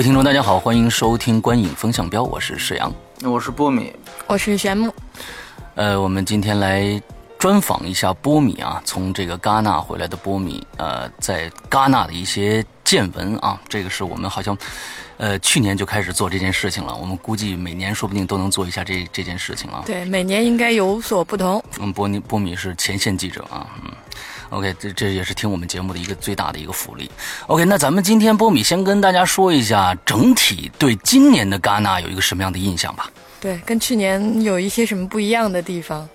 [0.00, 2.90] 位听众，大家好，欢迎收听《观影风向标》，我是石阳，
[3.22, 3.92] 我是波米，
[4.26, 4.90] 我是玄木。
[5.74, 6.98] 呃，我们今天来
[7.38, 14.56] 专访一下波米啊，从这个戛纳回来的波米，呃，在戛纳的一些见闻啊，这个是我们好像，
[15.18, 19.82] 呃，去年就开始做这件事情了，我们估计每年说不定都能做一下这这件事情啊。
[19.84, 21.62] 对，每年应该有所不同。
[21.78, 23.92] 嗯，波尼波米是前线记者啊，嗯。
[24.50, 27.10] OK，这这也是听我们节目的一个最大的一个福利。
[27.46, 33.08] OK，那咱们今天波米先跟大家说一下整体对今年的戛纳有一个什么样的印象吧？
[33.40, 36.08] 对，跟去年有一些什么不一样的地方？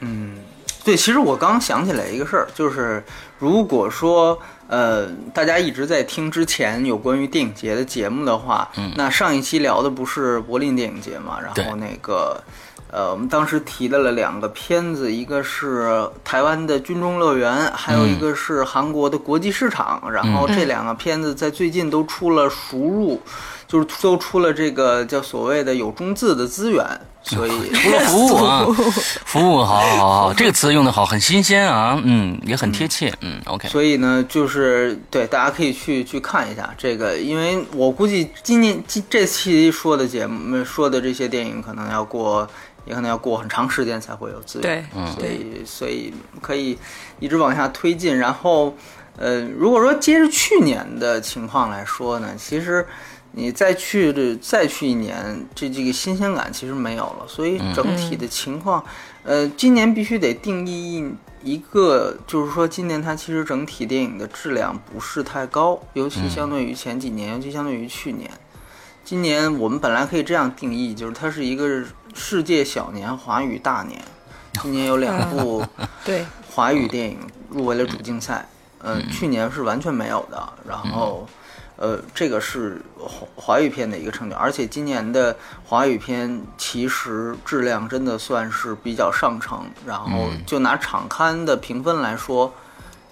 [0.00, 0.36] 嗯，
[0.84, 3.04] 对，其实我刚想起来一个事儿，就是
[3.38, 12.42] 如果说呃大家一直在听之前有关于电影节的节目的话，嗯，那上一期聊的不是柏林电影节嘛，然后那个。
[12.90, 20.02] 呃，我们当时提到了两个片子，一个是台湾的军中乐园，还有一个是韩国的国际市场。
[20.12, 23.20] 然后这两个片子在最近都出了熟入，
[23.66, 26.86] 就是都出了这个叫所谓的有中字的资源，
[27.22, 27.50] 所以
[28.06, 28.66] 服务啊，
[29.24, 33.68] 服务好好好，这个词用的好，很新鲜啊，嗯，也很贴切，嗯，OK。
[33.68, 42.48] 所以呢，就是对大家可以去去看一下这个，因为我估计今年今这期说的节目说的这些电影可能要过。
[42.86, 46.78] 也可能要过很长时间才会有资源，对，所以所以可以
[47.18, 48.16] 一直往下推进。
[48.16, 48.72] 然后，
[49.16, 52.86] 呃，如果说接着去年的情况来说呢，其实
[53.32, 57.26] 你再去这再去一年，这这个新鲜感其实没有了。
[57.26, 58.84] 所以整体的情况，
[59.24, 61.04] 呃，今年必须得定义
[61.42, 68.30] 一个，就是说今年它其实整体电影的质量不是太高，尤其相对于前几年，尤其相对于去年。
[69.04, 71.82] 今年我们本来可以这样定义，就是它是一个。
[72.16, 74.02] 世界小年，华语大年。
[74.62, 75.62] 今年有两部
[76.02, 77.18] 对华语电影
[77.50, 78.48] 入围了主竞赛，
[78.82, 80.52] 嗯，去年是完全没有的。
[80.66, 81.28] 然后，
[81.76, 89.66] 呃，这个是华华语片的一个成就，而且今年的华语片其实质量真的算是比较上乘。
[89.84, 92.50] 然后就拿场刊的评分来说，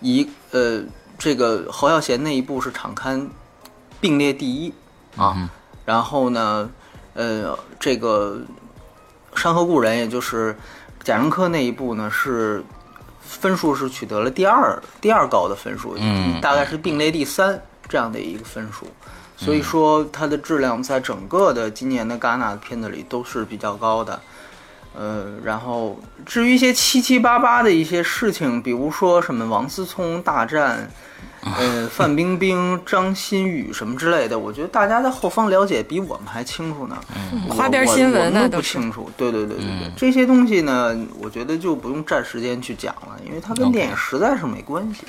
[0.00, 0.82] 一呃，
[1.18, 3.28] 这个侯孝贤那一部是场刊
[4.00, 4.72] 并列第一
[5.14, 5.50] 啊。
[5.84, 6.70] 然后呢，
[7.12, 8.40] 呃，这个。
[9.34, 10.56] 山河故人，也就是
[11.02, 12.64] 贾樟柯那一部呢，是
[13.20, 18.86] 分数是取得了第二第二高的分数，嗯，大概是并列第三这样的一个分数，
[19.36, 24.20] 所以说它的质量在整个的今年的戛纳的片子里都是比较高的，
[24.96, 30.90] 呃，然后至于一些七七八八的一些事情，比如说什么王思聪大战。
[31.58, 36.96] 呃，范冰冰、张馨予什么之类的，我觉得大家在后方了解比我们还清楚呢。
[37.50, 39.10] 花边新闻呢都不清楚。
[39.16, 45.02] 对对对对对，这些东西呢，我觉得就不用占时间去讲了，因为它跟电影实在是没关系。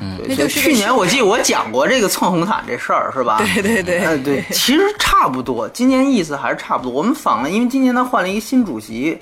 [0.00, 3.38] 嗯，就去年我记得我讲过这个蹭红毯这事儿，是吧？
[3.42, 4.04] 对对对。
[4.04, 6.92] 呃，对，其实差不多，今年意思还是差不多。
[6.92, 9.18] 我们访了，因为今年他换了一个新主席，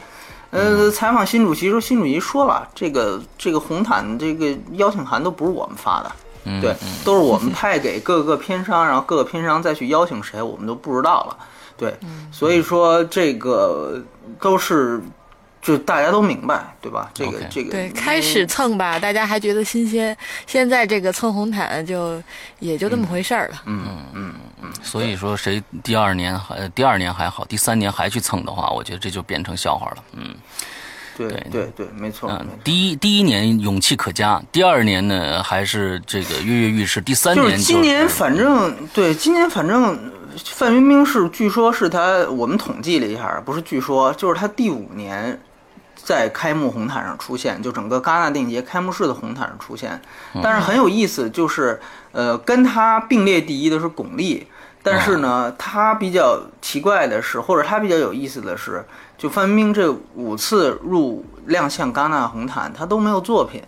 [0.51, 6.13] 呃，采访新主席说，新主席说了，这个这个红毯这个邀请函都不是我们发的。
[6.61, 6.75] 对，
[7.05, 11.37] 都是我们派给各个片商，然后各个片商再去邀请谁，我们都不知道了。
[11.77, 11.95] 对，
[12.31, 14.03] 所以说这个
[14.39, 15.01] 都是，
[15.63, 17.11] 就大家都明白，对吧？
[17.15, 22.23] 这个这个对，开始蹭吧，大家还觉得新鲜，现在这个蹭红毯就
[22.59, 23.63] 也就这么回事儿了。
[23.65, 23.83] 嗯
[24.15, 24.71] 嗯嗯。
[24.83, 30.05] 所以说，谁第二年还第二年还好，第三年还去蹭的话，我觉得这就变成笑话了。
[30.13, 30.35] 嗯。
[31.17, 32.31] 对对对，没错。
[32.31, 40.11] 嗯，第一第一年勇气可嘉，第二年呢还是这个跃跃欲试，第三年就是今年反正对今年反正
[40.45, 45.39] 范冰冰是据说是他我们统计了一下，不是据说就是他第五年
[45.97, 50.01] 在开幕红毯上出现，就整个戛纳电影节开幕式的红毯上出现。
[50.43, 51.79] 但是很有意思，就是
[52.13, 54.45] 呃跟他并列第一的是巩俐，
[54.83, 58.85] 但是呢他比较奇怪的是，或者他比较有意思的是。
[59.21, 63.63] 就范冰冰这五次入亮相戛纳红毯，她都没有作品，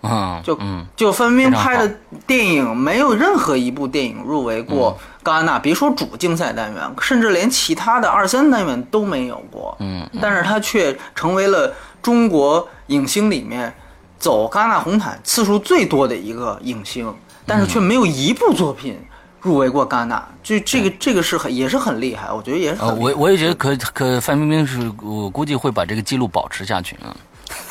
[0.00, 0.58] 嗯，就
[0.96, 1.94] 就范冰冰拍的
[2.26, 13.74] 电影没有任何一部电影入围过戛纳，别说主竞赛单元，甚至连其他的二三单元都没有过，嗯，但是她却成为了中国影星里面
[14.18, 17.14] 走戛纳红毯次数最多的一个影星，
[17.44, 18.98] 但是却没有一部作品
[19.44, 22.82] 入围过戛纳，这这个这个是很也是很厉害，我觉得也是。
[22.82, 27.14] 我我也觉得可可范冰冰是我估计会把这个记录保持下去啊。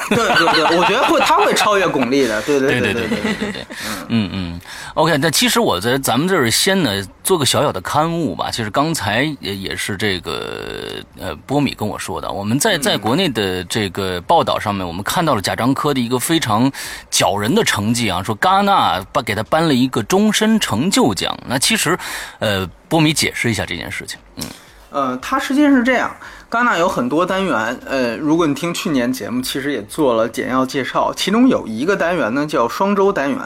[0.09, 3.65] 对对对，我觉得会他会超越巩俐的，对对对对对对对对，
[4.09, 4.61] 嗯嗯
[4.95, 6.91] ，OK，那其实我在咱们这儿先呢
[7.23, 8.49] 做个小小的刊物吧。
[8.51, 16.71] 其实刚才也也是这个呃波米跟我说的，我们在在国内的这个报道上面，我们看到了贾樟柯的一个非常
[17.11, 21.37] 骄人的成绩啊，说戛纳颁给他颁了一个终身成就奖。
[21.47, 21.97] 那其实，
[22.39, 24.19] 呃，波米解释一下这件事情。
[24.37, 24.43] 嗯
[24.91, 26.15] 呃，他实际上是这样，
[26.53, 33.39] 戛纳有很多单元，呃，如果你听去年节目，其实也做了简要介绍，其中有一个单元呢叫双周单元。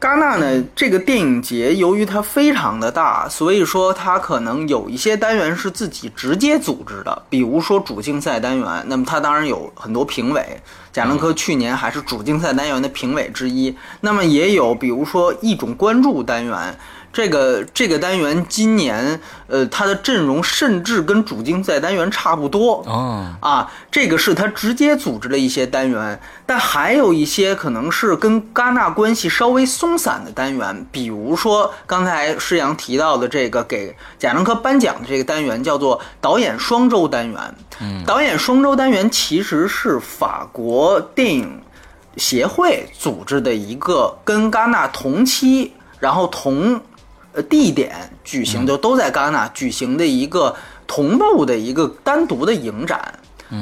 [0.00, 10.42] 戛纳呢这个电影节，由于它非常的大，所以说它可能有一些单元是自己直接组织的，比如说主竞赛单元，那么它当然有很多评委。
[10.90, 16.74] 贾樟柯去年还是主竞赛单元的评委之一，那么也有比如说一种关注单元。
[17.12, 22.84] 这个这个单元今年，呃，它的阵容甚至跟主竞赛单元差不多。
[22.86, 37.54] 哦，啊，这个是他直接组织了一些单元，但还有一些可能是跟戛纳关系稍微松散的单元，比如说刚才施阳提到的这个给贾樟柯颁奖的这个单元，叫做导演双周单元。
[37.80, 41.60] 嗯，导演双周单元其实是法国电影
[42.16, 46.80] 协会组织的一个跟戛纳同期，然后同
[47.38, 47.94] 呃地点
[48.24, 50.54] 举行，就都在戛纳举行的一个
[50.88, 53.00] 同步的一个单独的影展。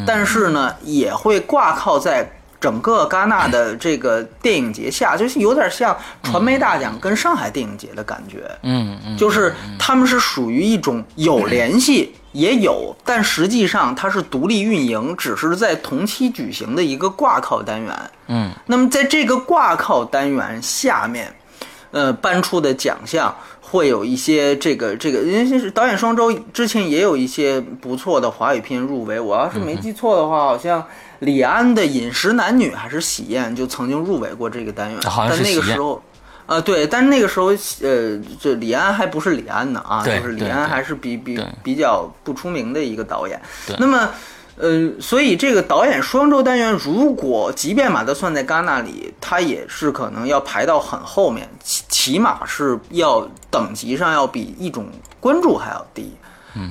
[0.05, 2.29] 但是呢，也会挂靠在
[2.59, 8.51] 整个戛纳的这个电影节下，就是有点像传媒大奖跟上海电影节的感觉。
[8.63, 17.95] 嗯嗯，就是他们是属于一种有联系也有，但实际上它是独立运营，只是在同期举行的一个挂靠单元。
[18.27, 21.33] 嗯，那么在这个挂靠单元下面，
[21.93, 23.33] 呃，颁出的奖项
[23.71, 30.85] 会有一些这个这个，因为是导演双周之前也有一些不错的华语片入围，我要是没记错的话，好像
[31.19, 36.03] 李安的《饮食男女》还是《喜宴》就曾经入围过这个单元，好像是但那个时候。
[36.47, 37.47] 啊，对，但是那个时候，
[37.83, 43.43] 呃，这李安还不是李安呢啊，就是李安还是比比比较不出名的一个导演。
[43.81, 44.09] 那么，
[44.59, 54.87] 呃，所以这个导演双周单元，如果即便把它算在戛纳里，它也是可能要排到很后面，起起码是要等级上要比一种
[55.21, 56.11] 关注还要低。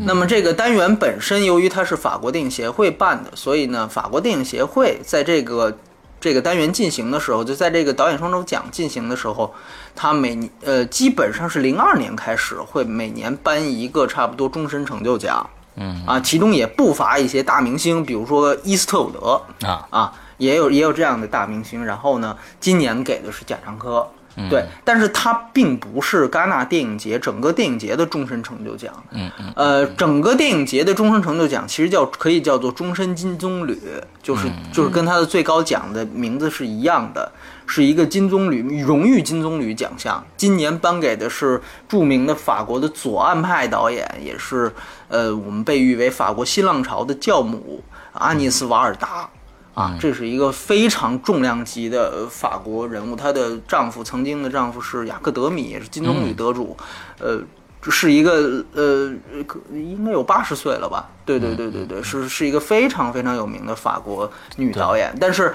[0.04, 5.78] 那么这个单元本身，由于它是法国电影协会办的，所以呢，法国电影协会在这个
[6.20, 9.54] 这个单元进行的时候，就在这个导演双周奖进行的时候，
[9.96, 15.48] 它每年呃基本上是零二年开始会每年颁一个差不多终身成就奖。
[15.76, 16.04] 嗯。
[16.06, 19.42] 啊，其中也不乏一些大明星，比如说伊斯特伍德。
[19.68, 21.84] 啊，啊，也有也有这样的大明星。
[21.84, 24.08] 然后呢，今年给的是贾樟柯，
[24.50, 28.92] 对，但是他并不是戛纳电影节整个电影节的终身成就奖。
[29.12, 33.78] 嗯嗯呃，整个电影节的终身成就奖其实叫可以叫做终身金棕榈，
[34.22, 37.32] 就是就是跟他的最高奖的名字是一样的，
[37.66, 40.24] 是一个金棕榈荣誉金棕榈奖项。
[40.38, 44.72] 今年颁给的是著名的法国的左岸派导演，也是
[45.08, 47.84] 呃我们被誉为法国新浪潮的教母
[48.14, 49.30] 阿尼斯瓦尔达。
[49.74, 56.78] 啊，这是一个非常重量级的呃法国人物，她的丈夫曾经的丈夫是雅克德米，也是金棕榈得主，
[57.20, 57.42] 呃，
[57.82, 59.14] 是一个呃，
[59.46, 61.10] 可应该有八十岁了吧？
[61.26, 65.14] 对对对对对，是是一个非常非常有名的法国女导演。
[65.20, 65.54] 但是，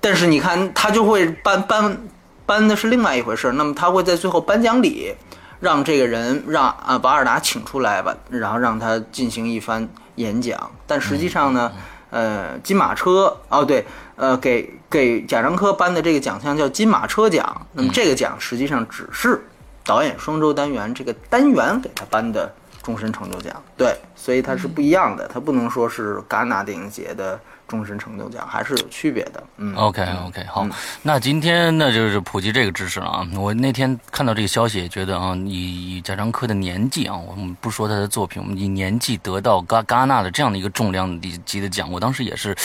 [0.00, 1.98] 但是你看，他就会颁颁
[2.46, 3.52] 颁的是另外一回事儿。
[3.52, 5.14] 那么他会在最后颁奖礼
[5.60, 10.70] 让这个人让啊瓦尔达请出来吧，然后让他进行一番演讲。
[10.86, 11.72] 但实际上呢，
[12.10, 13.84] 呃，金马车哦对，
[14.16, 17.66] 呃，给给贾樟柯颁的这个奖项叫金马车奖。
[17.72, 19.40] 那么这个奖实际上只是
[19.84, 22.52] 导演双周单元这个单元给他颁的
[22.82, 29.44] 终身成就奖，对，所以它是不一样的，它不能说是戛纳电影节的终身成就奖，还是有区别的。
[29.58, 30.66] 嗯 OK OK，好，
[31.02, 33.28] 那今天那就是普及这个知识了啊。
[33.36, 42.56] 我那天看到这个消息，也觉得啊，以贾樟柯的年纪啊，我们不说他的作品，我们以年纪得到戛戛纳的这样的一个重量级的奖，我当时也是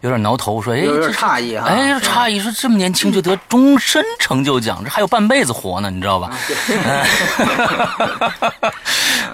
[0.00, 1.66] 有点挠头，说哎，有点这诧异哈。
[1.66, 6.30] 哎，诧异，说这么年轻就得终身成就奖，这还有半辈子活呢，你知道吧？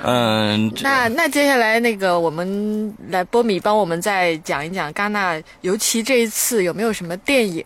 [0.02, 7.64] 嗯，这那那接下来那个我们来波米帮我们再讲一讲戛纳，尤其这一次有没有什么电影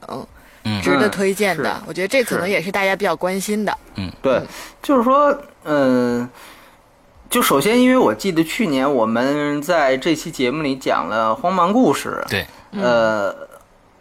[0.64, 0.80] 嗯。
[0.83, 1.64] 值得推荐的？
[1.64, 1.71] 是。
[1.87, 3.76] 我觉得这可能也是大家比较关心的。
[3.97, 4.11] 嗯。
[4.23, 4.40] 对，
[4.83, 6.28] 就是说，嗯、
[7.28, 13.35] 就首先，因为我记得去年我们在这期节目里讲了《荒蛮故事》，对，呃，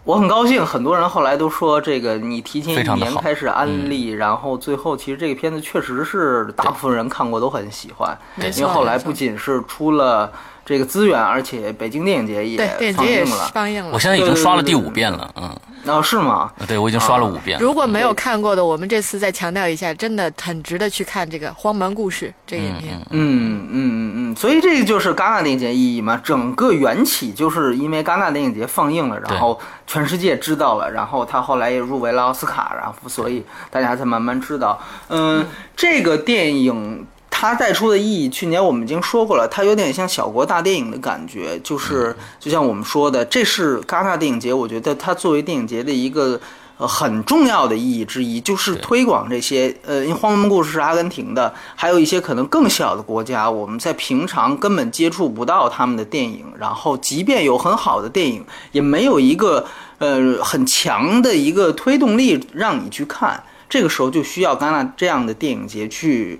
[0.03, 8.17] 我很高兴，很多人后来都说这个你提前一年开始安利，然后最后其实这个片子确实是大部分人看过都很喜欢，
[8.55, 10.31] 因为后来不仅是出了
[10.69, 13.51] 这个资源，而且北京电影节也对，电影放节也是映了。
[13.51, 13.97] 放映了我。
[13.97, 15.49] 现在已经刷了第五遍了，嗯，
[15.87, 16.51] 哦，是吗？
[16.67, 17.65] 对我已经刷了五遍了。
[17.65, 23.01] 如果没有看过的，我们这次再强调一下，真的很值得去看这个《荒蛮故事》这个影片。
[23.09, 26.21] 嗯嗯嗯嗯，所以这个就是戛纳电影节意义嘛。
[26.23, 34.79] 整个缘起就是因为戛纳电影节放映了，然后全世界知道了，然后他后来也入围了奥斯卡，然后所以大家才慢慢知道。
[35.07, 35.43] 嗯，
[35.75, 37.07] 这个电影。
[37.41, 46.37] 它带出的意义，去年我们已经说过了，它有点像小国大电影的感觉，就是就像我们说的，这是戛纳电影节，我觉得它作为电影节的一个
[46.77, 58.43] 呃很重要的意义之一，就是推广这些呃，因为《荒蛮故事》是阿根廷的，还有一些可能更小的国家，我们在平常根本接触不到他们的电影，然后即便有很好的电影，
[58.73, 59.65] 也没有一个
[59.99, 66.37] 呃很强的一个推动力让你去看，这个时候就需要戛纳这样的电影节去。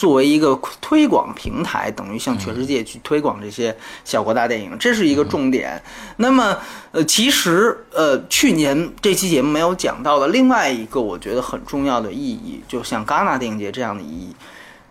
[0.00, 5.78] 作为一个推广平台，等于向全世界去推广这些小国大电影，这是一个重点。
[6.16, 6.56] 那么，
[6.90, 14.34] 呃，其实，呃，去年这期节目没有讲到的另外一个我觉得很重要的意义，就像戛纳电影节这样的意义，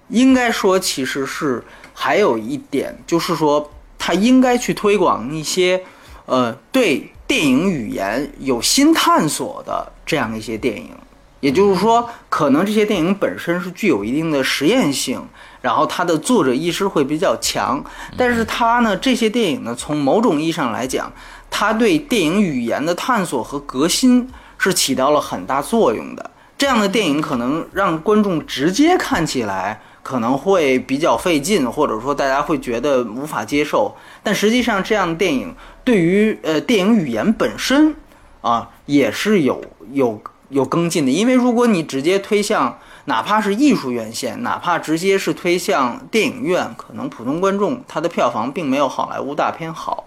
[0.09, 5.83] 应该说其实是还有一点，就是说它应该去推广一些，
[6.27, 10.91] 呃，对电影语言有新探索的这样一些电影。
[11.41, 15.21] 也就是说，可能这些电影本身是具有一定的实验性，
[15.61, 17.81] 然后它的作者意识会比较强，
[18.17, 21.11] 但是它呢，这些电影呢，从某种意义上来讲，
[21.49, 26.31] 它对电影语言的探索和革新是起到了很大作用的。
[26.57, 35.55] 这样的电影可能让观众直接看起来可能会比较费劲，或者说大家会觉得无法接受，但实际上这样的电影
[35.85, 37.95] 对于呃电影语言本身
[38.41, 40.21] 啊也是有有。
[40.49, 50.05] 有跟进的，因为如果你直接推向，哪怕是艺术院线，哪怕直接是推向电影院，可能普通观众他的票房并没有好莱坞大片好。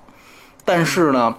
[0.65, 1.37] 但是呢，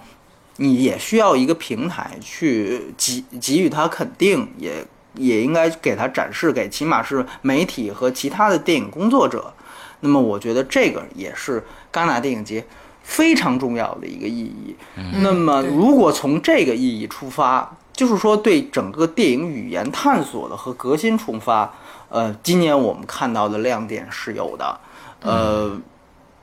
[0.56, 9.52] 你也需要一个平台去给给予他肯定，也也应该给他展示给起码是媒体和其他的电影工作者。
[10.00, 12.62] 那么，我觉得这个也是戛纳电影节
[13.02, 14.76] 非常重要的一个意义。
[15.22, 21.72] 那么，如果从这个意义出发，就是说，对整个电影语言探索的和革新出发，
[22.08, 24.80] 呃，今年我们看到的亮点是有的，
[25.22, 25.78] 呃，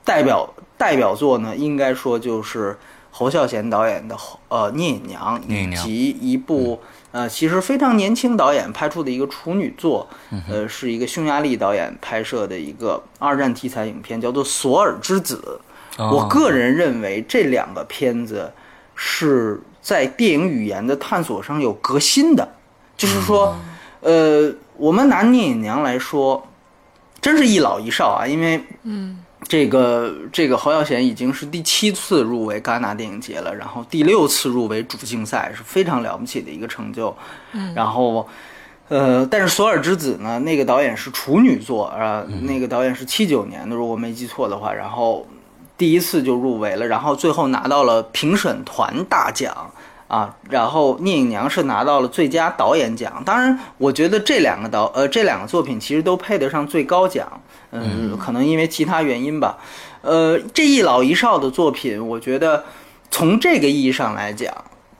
[0.02, 2.78] 代表代表作呢，应该说就是
[3.10, 4.16] 侯孝贤导演的
[4.48, 6.80] 呃《聂隐娘》，以及一部
[7.10, 10.08] 呃其实非常年轻导演拍出的一个处女作，
[10.48, 15.60] 呃，是一个匈牙利导演拍摄的一个二战题材影片，叫做《索尔之子》。
[16.10, 18.50] 我个人认为这两个片子
[18.94, 19.60] 是。
[19.82, 22.48] 在电影语言的探索上有革新的，
[22.96, 23.56] 就是说，
[24.00, 26.46] 呃，我们拿《聂隐娘》来说，
[27.20, 37.12] 真是一老一少啊，因为，嗯，这个这个侯耀贤已经是第七次入围戛纳电影节了，然后第六次入围主竞赛是非常了不起的一个成就，
[37.50, 38.28] 嗯，然后，
[38.88, 45.26] 呃，但是《索尔之子》呢，那个导演是处女作啊，那个导演是七九年的，如果没记错的话，然后。
[45.76, 49.70] 第一次就入围了，然后最后拿到了评审团大奖
[50.06, 53.22] 啊，然后聂隐娘是拿到了最佳导演奖。
[53.24, 59.58] 当然，我觉得这两个导呃这两个作品其实都配得上最高奖，嗯，可能因为其他原因吧。
[60.02, 62.64] 呃，这一老一少的作品，我觉得
[63.10, 64.52] 从这个意义上来讲，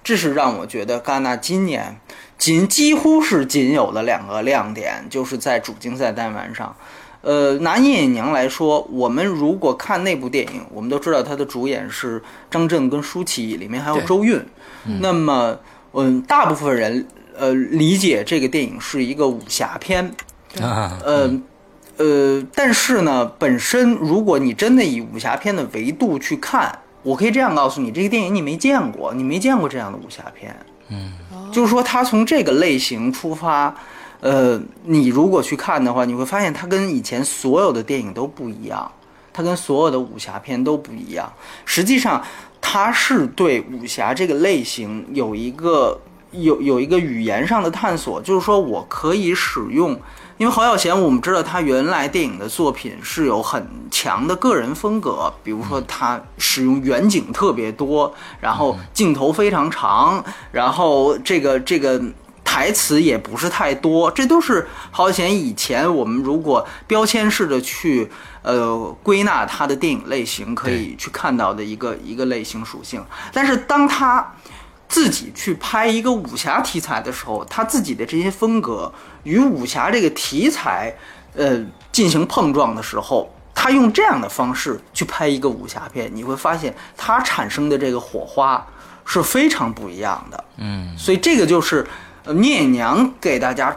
[0.02, 2.00] 这是让我觉得戛纳今年
[2.38, 6.74] 仅几乎是仅有的两个亮点，就是在主竞赛单元上。
[7.22, 14.44] 呃，拿《聂隐娘》来说，我们如果看那部电影，我们都知道它的主演是张震跟舒淇，里面还有周韵。
[15.00, 15.56] 那么，
[15.92, 17.06] 嗯，大部分人
[17.38, 20.12] 呃理解这个电影是一个武侠片，
[20.58, 21.40] 呃
[21.96, 30.56] 呃，但是呢，本身如果你真的以武侠片的维度去看，我可以这样告诉你，这个电影你没见过，你没见过这样的武侠片。
[30.88, 31.12] 嗯，
[31.52, 33.72] 就是说，它从这个类型出发。
[34.22, 38.88] 呃，你如果去看的话，你会发现它跟以前所有的电影都不一样，
[39.32, 41.30] 它跟所有的武侠片都不一样。
[41.64, 42.22] 实际上，
[42.60, 46.00] 它是对武侠这个类型有一个
[46.30, 49.90] 有有一个语言上的探索，就是说我可以使用，
[50.38, 62.00] 因为侯孝贤我们知道他原来电影的作品是有很强的个人风格，比如说他使用远景特别多，然后镜头非常长，然后这个这个。
[62.52, 68.10] 台词也不是太多，这都是好贤以前我们如果标签式的去
[68.42, 73.02] 呃归纳他的电影类型，可以去看到的一个一个类型属性。
[73.32, 74.34] 但是当他
[74.86, 78.92] 自己去拍一个武侠题材的时候，他自己的这些风格
[79.22, 80.94] 与武侠这个题材，
[81.34, 81.58] 呃，
[81.90, 88.66] 进行碰撞的时候，他用这样的方式去拍一个武侠片，你会发现他产生的这个火花
[89.06, 90.44] 是非常不一样的。
[90.58, 91.86] 嗯所以这个就是呃
[92.26, 93.76] 聂隐娘给大家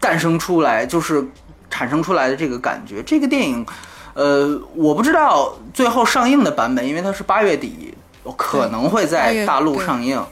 [0.00, 1.24] 诞生出来，就是
[1.68, 3.02] 产生出来的这个感觉。
[3.02, 3.66] 这个电影，
[4.14, 7.94] 呃，我不知道最后上映的版本，因为它是八月底
[8.36, 10.24] 可能会在大陆上映，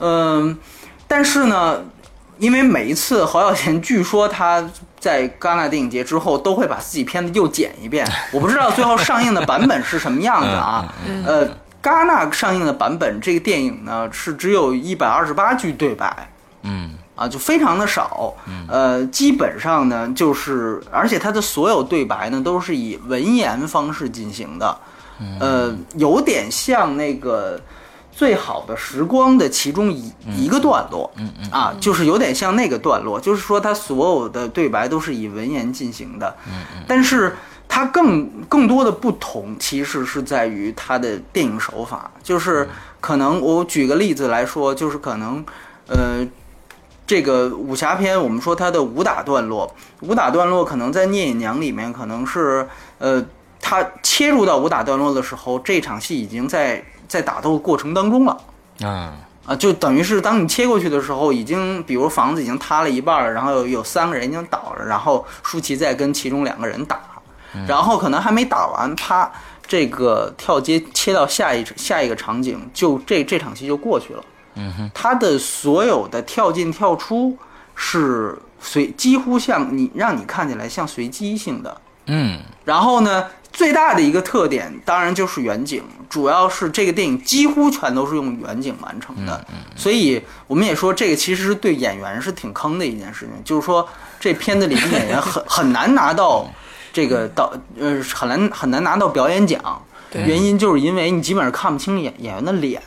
[0.00, 0.58] 嗯、
[1.06, 1.82] 但是呢，
[2.38, 4.68] 因为每一次侯孝贤据说他
[5.00, 10.94] 在戛纳电影节之后都会把自己片子又剪一遍， 我不知道最后上映的版本是什么样子啊。
[11.24, 11.48] 呃，
[11.82, 16.30] 戛纳上映的版本，这个电影呢是只有一百二十八句对白。
[16.68, 16.90] 嗯。
[17.18, 18.32] 啊，就非常的少，
[18.68, 24.78] 呃，基本上呢就是，而且他的所有对白呢都是以文言方式进行的，
[25.40, 27.58] 呃，有点像那个
[28.12, 37.34] 《最好的时光》的其中一一个段落，嗯嗯啊，就是有点像那个段落，就是说它所有的对白都是以文言进行的，嗯但是
[37.66, 42.68] 它更更多的不同其实是在于它的电影手法，就是
[43.00, 45.44] 可能我举个例子来说，就是可能
[45.88, 46.24] 呃。
[47.08, 53.24] 这个武侠片，我们说它的武打段落，武打段落可能在《聂隐娘》里面可能是，呃，
[53.62, 58.36] 它切入到武打段落的时候，这场戏已经在在打斗过程当中了。
[58.82, 59.10] 嗯
[59.46, 67.00] 啊，就等于是当你切过去的时候，已经比如房子已经塌了一半了，然后有有三个人已经倒了，然后舒淇在跟其中两个人打，
[67.66, 69.32] 然后可能还没打完，啪，
[69.66, 74.22] 这个跳接切到下一下一个场景，就这这场戏就过去了。
[74.58, 77.36] 嗯哼，它的所有的跳进跳出
[77.74, 82.40] 是随几乎像你让你看起来像随机性的，嗯。
[82.64, 93.88] 然后呢，最大的一个特点当然就是远景，主要是这个电影几乎全都是用远景完成的，嗯所以我们也说这个其实是对演员是挺坑的一件事情，就是说
[94.20, 96.46] 这片子里的演员很 很难拿到
[96.92, 100.22] 这个导呃很难很难拿到表演奖，对。
[100.24, 102.82] 原因就是因为你基本上看不清演演员的脸。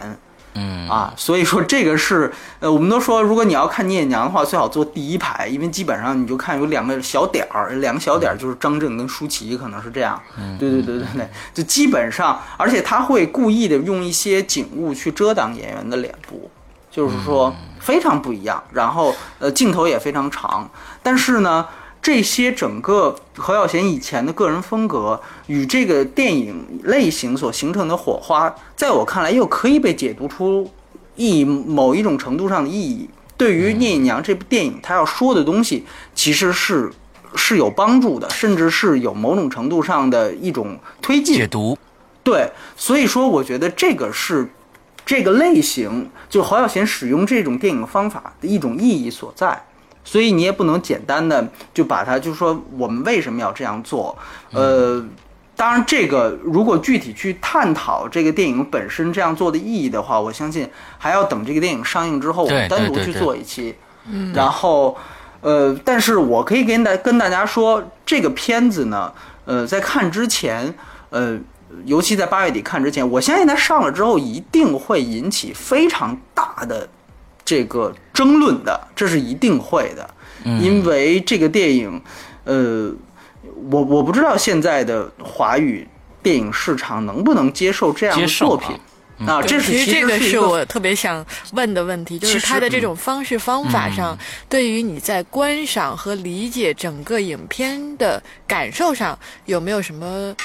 [0.54, 10.22] 嗯啊，所以说这个是呃，我们都说，如果你要看聂隐娘的话，最好坐第一排，因为基本上你就看有两个小点儿，两个小点儿就是张震跟舒淇，可能是这样。
[10.60, 16.52] 对对对对对，就基本上，而且他会故意的用一些景物去遮挡演员的脸部，
[16.90, 18.62] 就是说非常不一样。
[18.74, 20.70] 然后呃，镜头也非常长，
[21.02, 21.66] 但是呢。
[22.02, 30.70] 这些整个何小贤以前的个人风格与这个电影类型所形成的火花，在我看来又可以被解读出
[31.16, 33.08] 意义某一种程度上的意义。
[33.38, 35.86] 对于《聂隐娘》这部电影，他要说的东西
[36.16, 36.92] 其实是
[37.36, 41.48] 是有帮助的，甚至是有某种程度上的一种推进解。
[41.48, 41.78] 读
[42.24, 44.50] 对，所以说我觉得这个是
[45.06, 49.64] 这个类型，就侯耀贤使用这种电影方法的一种意义所在。
[50.04, 54.18] 所以你也不能简单的就把它，就说我们为什么要这样做？
[54.52, 55.04] 呃，
[55.56, 63.76] 当然，这个如果具体去探讨这个电影本身这样做的意义的话，我相信还要等这个电影上映之后，我们单独去做一期。
[64.10, 64.98] 嗯，然后，
[65.42, 69.14] 呃，但是我可以跟大跟大家说，这个片子呢，
[69.46, 70.74] 呃，在看之前，
[71.12, 71.38] 呃，
[71.86, 76.90] 尤其在八月底看之前，我相信它上了之后一定会引起非常大的
[77.44, 80.10] 这个争论的，这是一定会的，
[80.44, 82.02] 因为这个电影，
[82.44, 82.92] 呃，
[83.70, 85.88] 我我不知道现在的华语
[86.24, 88.76] 电影市场能不能接受这样的作品。
[89.28, 91.24] 啊，这是其实这个是我特别想
[91.54, 92.82] 问的问题，就是它的这嗯。
[92.82, 94.18] 种方式方法上，
[94.50, 100.36] 对于你在观赏和理解整个影片的感受上，有没有什么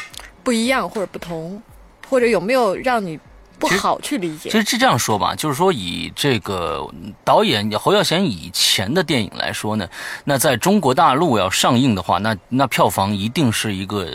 [0.42, 1.62] 不一样或者不同，
[2.06, 3.18] 或者有没有让你
[3.58, 4.50] 不好去理解其？
[4.50, 6.86] 实是这样说吧，就是说以这个
[7.24, 9.88] 导演侯孝贤以前的电影来说呢，
[10.24, 14.12] 那在中国大陆要上映的话，那那票房一定是一个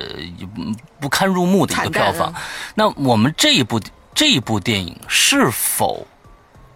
[0.99, 2.34] 不堪入目的一个票房。
[2.75, 3.82] 那我们这一部
[4.13, 6.06] 这一部电影是否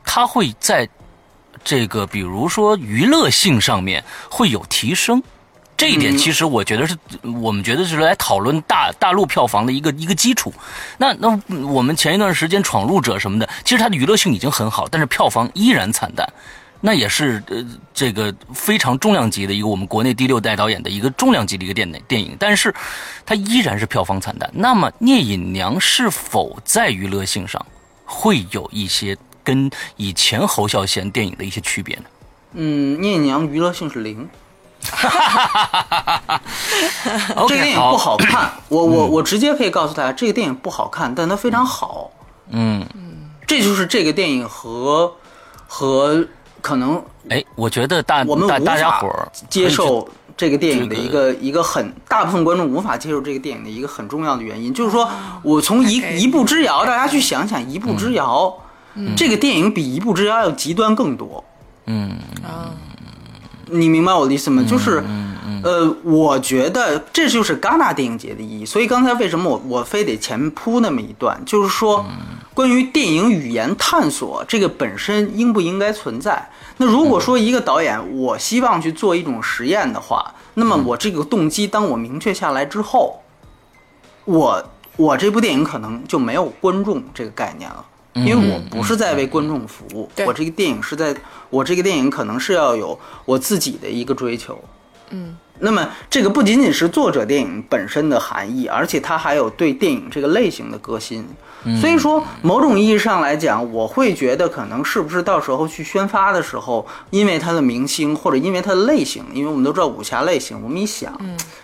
[0.04, 0.90] 它会在
[1.64, 5.22] 这个比如说娱乐性上面会有提升？
[5.78, 6.96] 这一点嗯其实我觉得是
[7.42, 10.54] 我们觉得是来讨论大大陆票房的一个一个基础。
[10.98, 16.28] 那那我们前一段时间《闯入者》什么的，其实它的娱乐性已经很好，但是票房依然惨淡。
[16.82, 22.74] 那也是呃这个非常重量级的一个我们国内第六代导演的一个重量级的一个电电影，但是
[23.26, 24.48] 它依然是票房惨淡。
[24.54, 27.66] 那么《聂隐娘》是否在娱乐性上
[28.06, 32.04] 会有一些跟以前侯孝贤电影的一些区别呢？
[32.54, 34.30] 嗯，聂隐娘娱乐性是零
[37.48, 38.52] 这个电影不好看。
[38.70, 42.12] 我我我直接可以告诉大家，这个电影不好看，但它非常好。
[42.50, 42.86] 嗯。
[43.48, 45.14] 这就是这个电影和
[45.68, 46.26] 和
[46.62, 55.08] 可能哎，我觉得大我们无大大家法伙接受这个电影的一个一个很大部分观众无法接受这个电影的一个很重要的原因，就是说
[55.44, 58.52] 我从一一步之遥，大家去想想一步之遥，
[59.16, 61.44] 这个电影比一步之遥要极端更多。
[61.86, 62.18] 嗯。
[62.44, 62.74] 啊，
[63.68, 64.64] 你明白我的意思吗？
[64.68, 65.04] 就是，
[65.64, 68.66] 呃，我觉得这就是戛纳电影节的意义。
[68.66, 72.06] 所以刚才为什么我我非得前铺那么一段，就是说，
[72.54, 76.50] 关于电影语言探索这个本身应不应该存在？
[76.78, 83.22] 那如果说一个导演我希望去做一种实验的话，那么我这个动机当我明确下来之后，
[84.26, 84.64] 我
[84.98, 87.86] 我这部电影可能就没有观众这个概念了。
[88.16, 90.26] 因为我不是在为观众服务，对。
[90.26, 91.14] 我这个电影是在，
[91.50, 94.58] 我这个电影可能是要有我自己的一个追求。
[95.10, 101.26] 嗯，那么这个不仅仅是作者电影本身的含义，而且它还有对电影这个类型的革新。
[101.82, 111.12] 所以说，某种意义上来讲，我会觉得可能是不是到时候去宣发的时候，因为它的明星或者因为它的类型，因为我们都知道武侠类型，我们一想，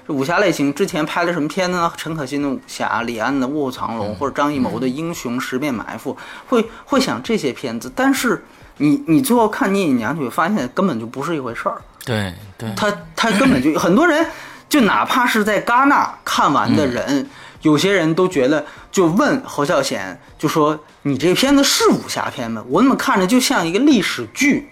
[0.07, 1.93] 这武侠类型之前拍了什么片子呢？
[1.97, 8.43] 陈可辛的武侠，李安的卧虎藏龙，或者张艺谋的英雄、十面埋伏，会会想这些片子，但是
[8.77, 11.79] 你你最后看《聂隐娘》，你会发现根本就不是一回事儿。
[12.05, 14.25] 对对，他他根本就很多人，
[14.67, 17.27] 就哪怕是在戛纳看完的人，
[17.61, 22.63] 有些人都觉得，就问侯孝贤，就说你这片子是武侠片吗？
[22.69, 24.69] 我怎么看着就像一个历史剧？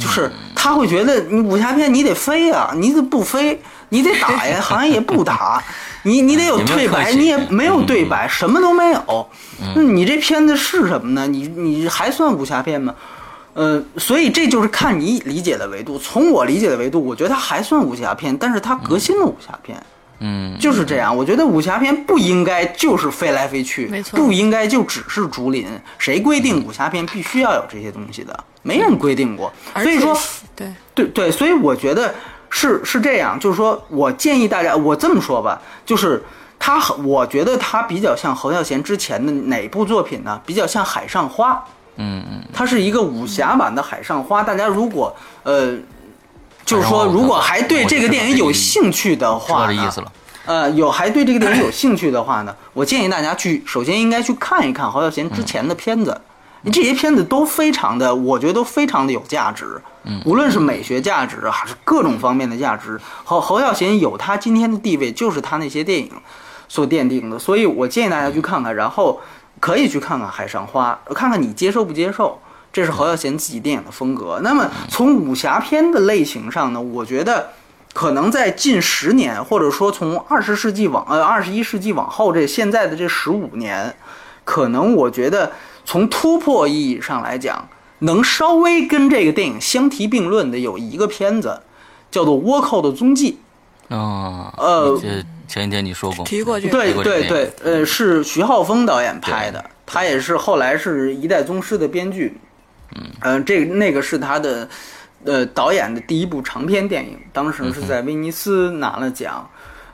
[0.00, 5.62] 就是他会觉得你武侠片你得飞啊，你得不飞，你得打呀， 好像也不打，
[6.04, 9.28] 你你得有对白，你也没有对白，什么都没有。
[9.76, 11.26] 那你这片子是什么呢？
[11.26, 12.94] 你你还算武侠片吗？
[13.54, 15.98] 呃，所以这就是看你理解的维度。
[15.98, 19.78] 从我理解的维度，我觉得它还算武侠片，但是它革新了武侠片，
[20.20, 21.14] 嗯就是这样。
[21.14, 25.66] 我觉得武侠片不应该就是飞来飞去，没错不应该就只是竹林。
[25.98, 28.44] 谁规定武侠片必须要有这些东西的？
[28.62, 29.52] 没人规定过。
[29.74, 30.16] 所以说，
[30.56, 32.14] 对，对对，所以我觉得
[32.48, 36.22] 是是这样，就是说我建议大家，我这么说吧，就是
[36.58, 40.40] 他很，我觉得他比较像侯孝贤之前的哪部作品呢？
[40.46, 41.52] 比较像《海上花》。
[41.96, 45.76] 嗯嗯，它是一个武侠版的《海上花》，大家如果呃，
[46.64, 50.12] 就是说如果还对这个电影有兴趣的知道话呢，这意思了。
[50.44, 56.20] 呃，有还对这个电影有兴趣的话呢， 我建议大家去，首先应该去看一看侯孝贤之前的片子，
[56.72, 59.80] 这些片子都非常的，我觉得都非常的有价值，
[60.24, 66.10] 无论是美学价值还是各种方面的价值，侯侯孝贤有他今天的地位，就是他那些电影
[66.68, 69.20] 所奠定的，所以我建议大家去看看，然后
[69.62, 72.36] 可以去看看《海上花》，看看你接受不接受。
[72.72, 74.40] 这是侯孝贤自己电影的风格。
[74.42, 77.50] 那么从武侠片的类型上呢，我觉得
[77.92, 83.94] 可能在近十年，或者说从二十世纪往呃二十一世纪往后这现在的这十五年，
[84.42, 85.52] 可能我觉得
[85.84, 87.68] 从突破意义上来讲，
[88.00, 91.60] 能稍微跟这个电影相提并论的有一个片子，
[92.10, 93.38] 叫做《倭寇的踪迹》。
[93.94, 102.34] 啊，呃这前几天你说过，提过这个，对对对，呃，是徐浩峰导演拍的，他也是后来是一代宗师的编剧。
[103.20, 104.66] 嗯，这那个是他的，
[105.24, 109.46] 呃，导演的第一部长篇电影，当时是在威尼斯拿了奖。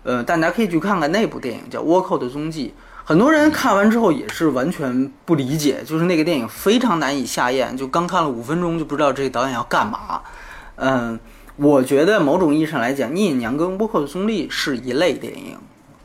[0.05, 2.73] 呃，大家可以去看看那部电影，叫《倭寇的踪迹》。
[3.05, 10.21] 很多人看完之后也是完全不理解，就是那个电影非常难以下咽，就刚看了五分钟就不知道这个导演要干嘛。
[10.77, 11.19] 嗯，
[11.61, 15.59] 我觉得某种意义上来讲，《聂隐娘》跟《倭寇的踪迹》是一类电影。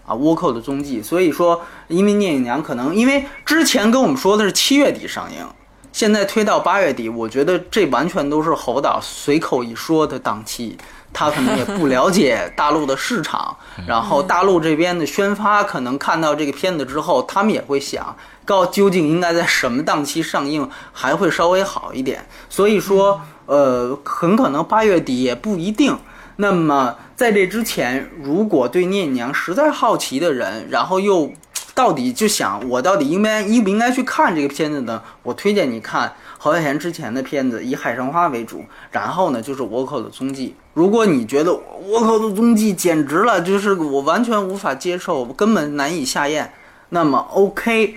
[0.05, 0.99] 啊，倭寇的踪迹。
[1.01, 5.45] 所以说，因为聂隐娘可能因为之前跟我们说的是七月底上映，
[5.91, 10.75] 现在推到八月底，我觉得这完全都是侯导随口一说的档期。
[11.15, 13.55] 他可能也不了解大陆的市场，
[13.87, 22.25] 然后大陆这边的宣发可能看到这个片子之后，他们也会想，告究竟应该在什么档期上映还会稍微好一点。
[22.49, 25.97] 所以说，呃，很可能八月底也不一定。
[26.37, 31.31] 那么在这之前，如果对聂隐娘实在好奇的人，然后又
[31.75, 35.01] 到底就想我到底应该应不应该去看这个片子呢？
[35.21, 40.55] 我推荐你看侯孝贤之前的片子，以《海上花》为主，然后呢就是《倭寇的踪迹》。
[40.73, 41.51] 如果你觉得
[41.87, 46.51] 《倭寇的踪迹》简直了，就是我完全无法接受，根本难以下咽，
[46.89, 47.95] 那么 OK，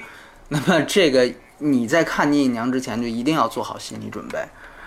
[0.48, 4.38] 那么这个你在看聂隐娘之前就一定要做好心理准备，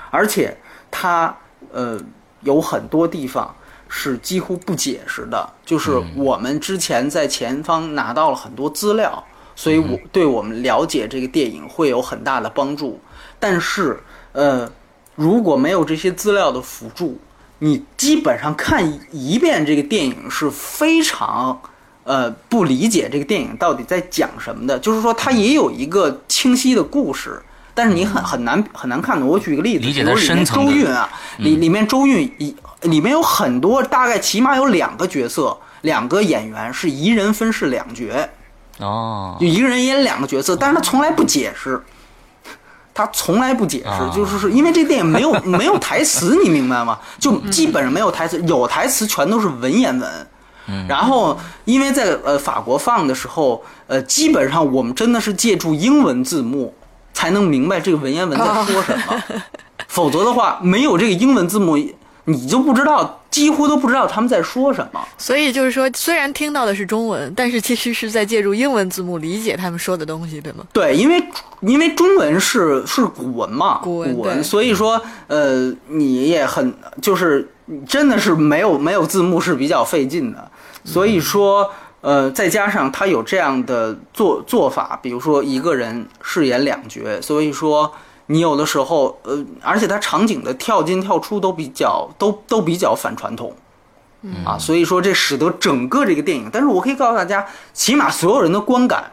[0.09, 0.57] 而且
[0.91, 1.35] 它
[1.71, 1.99] 呃
[2.41, 3.55] 有很多地方。
[3.91, 9.23] 是几乎不解释的，就是我们之前在前方拿到了很多资料，
[9.55, 12.99] 所以我对我们了解这个电影会有很大的帮助。
[13.39, 13.99] 但是，
[14.33, 14.71] 呃，
[15.15, 17.17] 如果没有这些资料的辅助，
[17.57, 21.59] 你基本上看一遍这个电影是非常，
[22.03, 24.77] 呃，不理解这个电影到底在讲什么的。
[24.77, 27.41] 就是说，它也有一个清晰的故事。
[27.79, 29.25] 但是你很很难很难看懂。
[29.25, 38.03] 我举个例子，理解比如里面周韵啊，里里面周韵一里面有很多，大概起码有两个角色，两个演员是一人分饰两角，
[38.79, 39.37] 哦。
[39.39, 41.81] 就，一个人演两个角色，但是他从来不解释，
[42.93, 44.11] 他从来不解释，啊。
[44.13, 46.99] 就是是因为这电影没有 没有台词，你明白吗？
[47.17, 50.27] 就基本上没有台词，有台词全都是文言文。
[50.87, 56.75] 然后，因为在呃法国放的时候，呃，基本上我们真的是借助英文字幕
[57.13, 59.23] 才能明白这个文言文在说什么，
[59.87, 61.77] 否则的话，没有这个英文字幕，
[62.25, 65.01] 你就不知道，几乎都不知道他们在说什么。
[65.17, 70.63] 所以就是说，虽然听到的是中文，但是其实是在借助英文字幕理解他们说的东西，对吗？
[70.71, 71.23] 对，因为
[71.61, 74.21] 因为中文是是古文嘛，古文。
[74.21, 74.43] 对。
[74.43, 77.49] 所以说呃，你也很就是
[77.87, 80.51] 真的是没有没有字幕是比较费劲的，
[80.83, 81.69] 所以说
[82.01, 87.91] 呃，再加上他有这样的做做法，比如说一个人饰演两角，所以说。
[88.31, 93.51] 你有的时候，呃，而且他场景的跳进跳出都比较都都比较反传统，
[94.45, 99.11] 啊，所以说这使得整个这个电影，但是我可以告诉大家，起码所有人的观感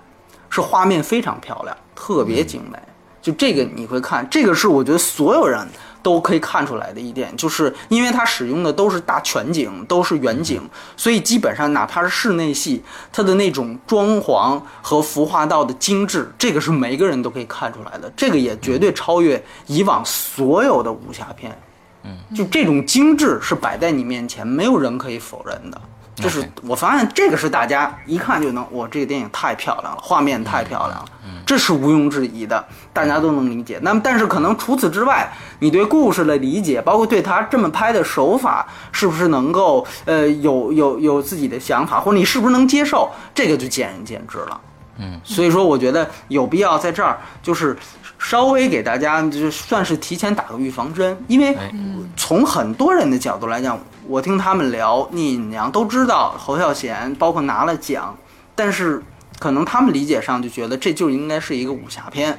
[0.51, 2.79] 是画面非常漂亮，特别精美。
[3.23, 5.67] 就这个你会看，这个是我觉得所有人
[6.07, 10.63] 都可以看出来的一点，就是因为它使用的都是大全景，都是远景，
[10.97, 12.81] 所以基本上哪怕是室内戏，
[13.13, 18.09] 它的那种装潢和服化道的精致，这个是每个人都可以看出来的。
[18.17, 21.51] 这个也绝对超越以往所有的武侠片。
[22.05, 25.81] 嗯就这种精致是摆在你面前，没有人可以否认的。
[26.17, 31.05] 这是我发现这个是大家一看就能，我，这个电影太漂亮了，画面太漂亮了，
[31.45, 33.79] 这是毋庸置疑的，大家都能理解。
[33.83, 44.61] 那么，但是可能除此之外，你对故事的理解，包括对他这么拍的手法，是不是能够呃有有有自己的想法，或者你是不是能接受，这个就见仁见智了。
[44.99, 47.77] 嗯，所以说我觉得有必要在这儿就是
[48.19, 51.71] 稍微给大家就算是提前打个预防针，因为哎
[52.17, 58.17] 从很多人的角度来讲，我听他们聊《聂隐娘》，都知道侯孝贤包括拿了奖，
[58.55, 59.03] 但是
[59.39, 62.39] 可能他们理解上就觉得这就应该是一个武侠片。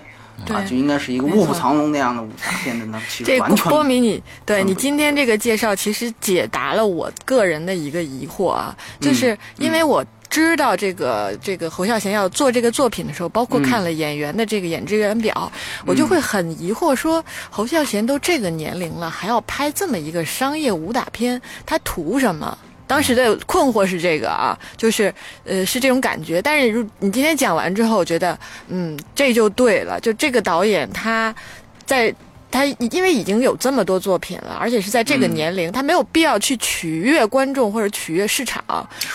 [0.53, 4.67] 啊，就应该是一个卧虎藏龙那样的武侠片的呢，其实这完全波米你对嗯。
[4.67, 15.51] 你今天这个介绍，其实解答了我个人的一个疑惑啊，就是因为我知道这个这个侯孝贤要做这个作品的时候，包括看了演员的这个演职员表，
[15.85, 22.57] 我就会很疑惑说，侯孝贤都这个年龄了，还要拍这么一个商业武打片，他图什么？
[22.85, 25.13] 当时的困惑是这个啊，就是
[25.43, 26.41] 呃是这种感觉。
[26.41, 28.37] 但是如你今天讲完之后，我觉得
[28.69, 31.35] 嗯这就对了，就这个导演他
[31.85, 32.13] 在
[32.49, 38.63] 他因为已经有这么多作品了，而且是在这个年龄，他没有必要去取悦观众或者取悦市场，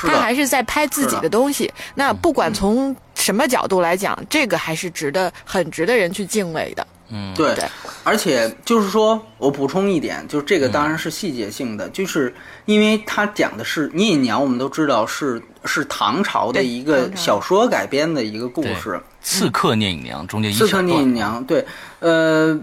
[0.02, 1.72] 他还是在拍自己的的东西。
[1.94, 6.86] 那不管从什么角度来讲，这个还是值得很值得人去敬畏的。
[7.14, 7.64] 嗯，对对，
[8.04, 21.64] 而且就是说我补充一点，就是这个当然是细节性的，就是因为他讲的是聂隐娘，我们都知道是是唐朝的一个小说改编的一个故事，刺客聂隐娘中间一刺客聂隐娘，对，
[22.00, 22.58] 呃，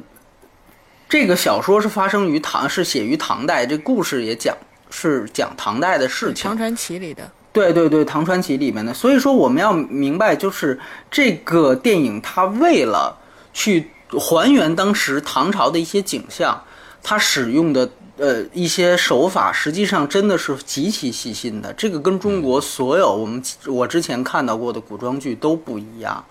[1.10, 4.56] 这个小说是发生于唐，是写于唐代，这故事也讲
[4.92, 6.56] 是讲唐代的事情唐。
[6.56, 13.18] 传奇里的，对对对，《唐传奇》里面的，所以说我们要明白，就是这个电影它为了
[13.52, 16.64] 去还原当时唐朝的一些景象，
[17.02, 21.74] 它使用的呃一些手法，实际上真的是极其细心的。
[21.74, 26.24] 这个跟中国所有我们我之前看到过的古装剧都不一样。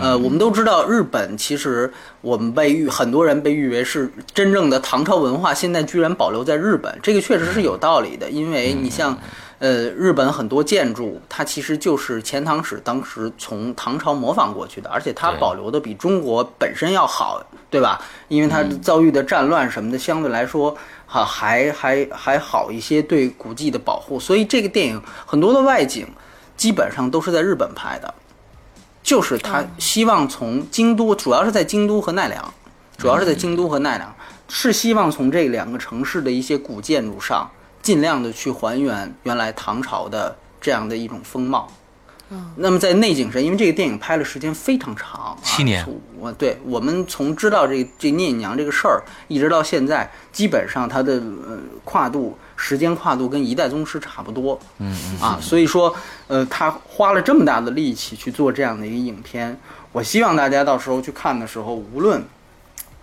[0.00, 1.92] 呃，我们都知道，日本其实
[2.22, 8.30] 我们被誉很多人被誉为是真正的唐朝文化，现在居然保留在日本，这个确实是有道理的。
[8.30, 9.18] 因为你像，
[9.58, 18.00] 呃，日本很多建筑，它其实就是前唐史当时从唐朝模仿过去的，而且它保留的比中国本身要好，对吧？
[18.28, 20.74] 因为它遭遇的战乱什么的，相对来说，
[21.06, 26.06] 哈还还还好一些对古迹的保护，所以这个电影很多的外景
[26.56, 28.14] 基本上都是在日本拍的。
[29.04, 32.52] 就是他希望从京都，主要是在京都和奈良，
[32.96, 34.12] 主要是在京都和奈良，
[34.48, 37.48] 是希望从这两个城市的一些古建筑上，
[37.82, 41.68] 尽量的去还原原来唐朝的这样的一种风貌。
[42.56, 45.82] 那么在内景上，因为这个电影拍了时间非常长，七年。
[45.82, 45.88] 啊
[46.18, 51.12] 我对我们从知道这这聂隐娘这个事儿，一直到现在，基本上它的
[51.46, 54.58] 呃跨度时间跨度跟一代宗师差不多。
[54.78, 55.94] 嗯嗯啊，所以说，
[56.28, 59.58] 呃，他花了这么大的力气去做这样的一个影片，
[59.92, 62.22] 我希望大家到时候去看的时候，无论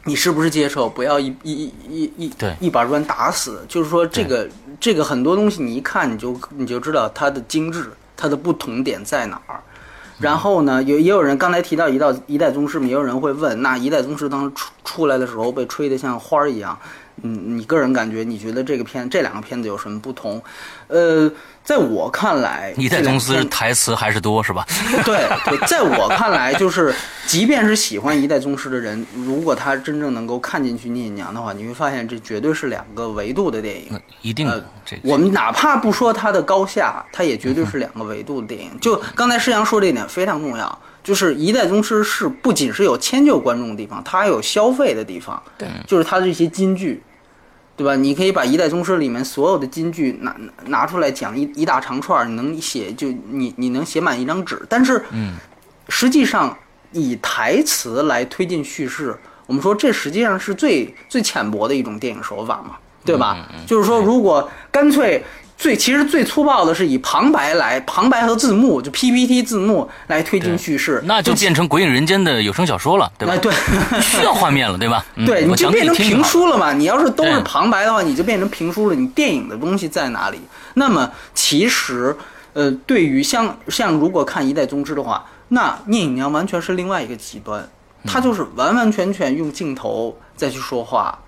[0.05, 3.63] 你是不是接受，不要一一一一一对一把砖打死。
[3.67, 9.59] 就是说，这个这个很多东西你一看你就你就知道它的精致，它的不同点在哪儿。
[10.19, 16.77] 然后呢，有也有人刚才提到一道一代宗师，也有人会问，那一代宗师当时出出来的时候被吹得像花儿一样，
[17.23, 20.41] 嗯，你个人感觉，你觉得这个片这两个片子有什么不同？
[20.87, 21.31] 呃，
[21.63, 24.65] 在我看来，一代宗师台词还是多是吧？
[25.05, 26.93] 对对，在我看来，就是
[27.25, 33.99] 即便是喜欢一代宗师的人，如果他真正能够看进去聂隐娘的话，你会发现这绝对是两个维度的电影。
[34.21, 38.71] 一定的，这个我们哪怕不说它的高下，它也绝对是两个维度的电影。
[38.79, 45.41] 就刚才施阳说这一点非常重要，就是《一代宗师》是不仅是有迁就观众的地方，它还有消费的地方。
[45.57, 47.01] 对，就是它的这些金句，
[47.81, 47.95] 对吧？
[47.95, 50.35] 你可以把《一代宗师》里面所有的金句拿
[50.67, 54.61] 拿出来讲一一大长串儿，你能写就你你能写满一张纸。
[54.69, 55.33] 但是，嗯，
[55.89, 56.55] 实际上
[56.91, 59.17] 以台词来推进叙事，
[59.47, 63.49] 我们说这实际上是最最浅薄的一种电影手法嘛，对吧？
[63.65, 65.23] 就是说，如果干脆
[65.61, 73.37] 最其实最粗暴的是以旁白来旁白和字幕，就 PPT 字幕来推进叙事，那就变成《鬼影人间》的有声小说了，对吧哎？
[73.37, 73.53] 对。
[74.01, 75.05] 需要画面了，对吧？
[75.15, 76.73] 嗯对，你就变成评书了嘛。
[76.73, 78.95] 你要是都是旁白的话，你就变成评书了。
[78.95, 80.39] 你电影的东西在哪里？
[80.73, 82.17] 那么其实，
[82.53, 87.69] 呃，对于像像如果看《一代宗师》的话，那聂隐娘完全是另外一个极端，
[88.07, 91.19] 她就是完完全全用镜头再去说话，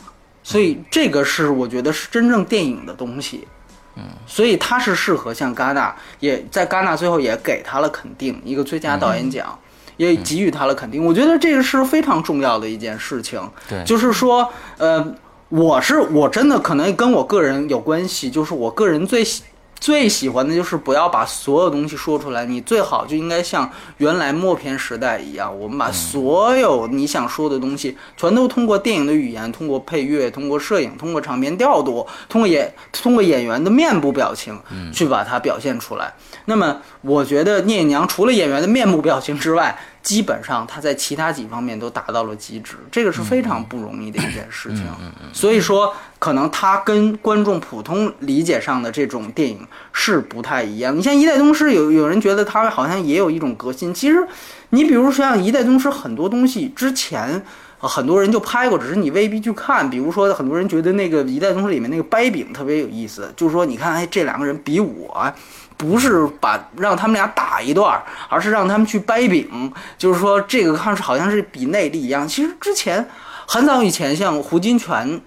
[0.42, 3.48] 所以这个是我觉得是真正电影的东西。
[3.96, 9.58] 嗯，所以他是适合像戛纳，也在戛纳最后也给他了肯定，一个最佳导演奖，
[9.98, 11.06] 也给予他了肯定。
[11.06, 13.40] 我觉得这个是非常重要的一件事情。
[13.70, 15.16] 对就是说，呃，
[15.50, 19.44] 我是我真的可能跟我个人有关系，就是我个人最喜
[19.84, 34.58] 最喜欢的就是不要把所有东西说出来，你最好就应该像原来默片时代一样，我们把所有你想说的东西全都通过电影的语言，通过配乐，通过摄影，通过场面调度，通过演通过演员的面部表情，
[34.94, 36.14] 去把它表现出来。
[36.46, 44.86] 那么，我觉得聂隐娘除了演员的面部表情之外，基本上他在其他几方面都达到了极致，这个是非常不容易的一件事情。
[45.32, 50.96] 所以说，可能他跟观众普通理解上的这种电影是不太一样。
[50.96, 54.28] 你像《一代宗师》，有有人觉得他好像也有一种革新，其实
[54.70, 57.44] 你比如说像《一代宗师》，很多东西之前。
[57.80, 59.90] 呃很多人就拍过，只是你未必去看。
[59.90, 65.36] 比如说，很多人觉得那个《一代宗师》里面那个掰饼特别有意思，就是说，你看，哎，这两个人比武啊，
[65.84, 72.26] 不是把让他们俩打一段，而是让他们去掰饼，就是说这个看是好像是比内力一样。
[72.26, 73.06] 其实之前
[73.46, 75.20] 很早以前，像胡金铨，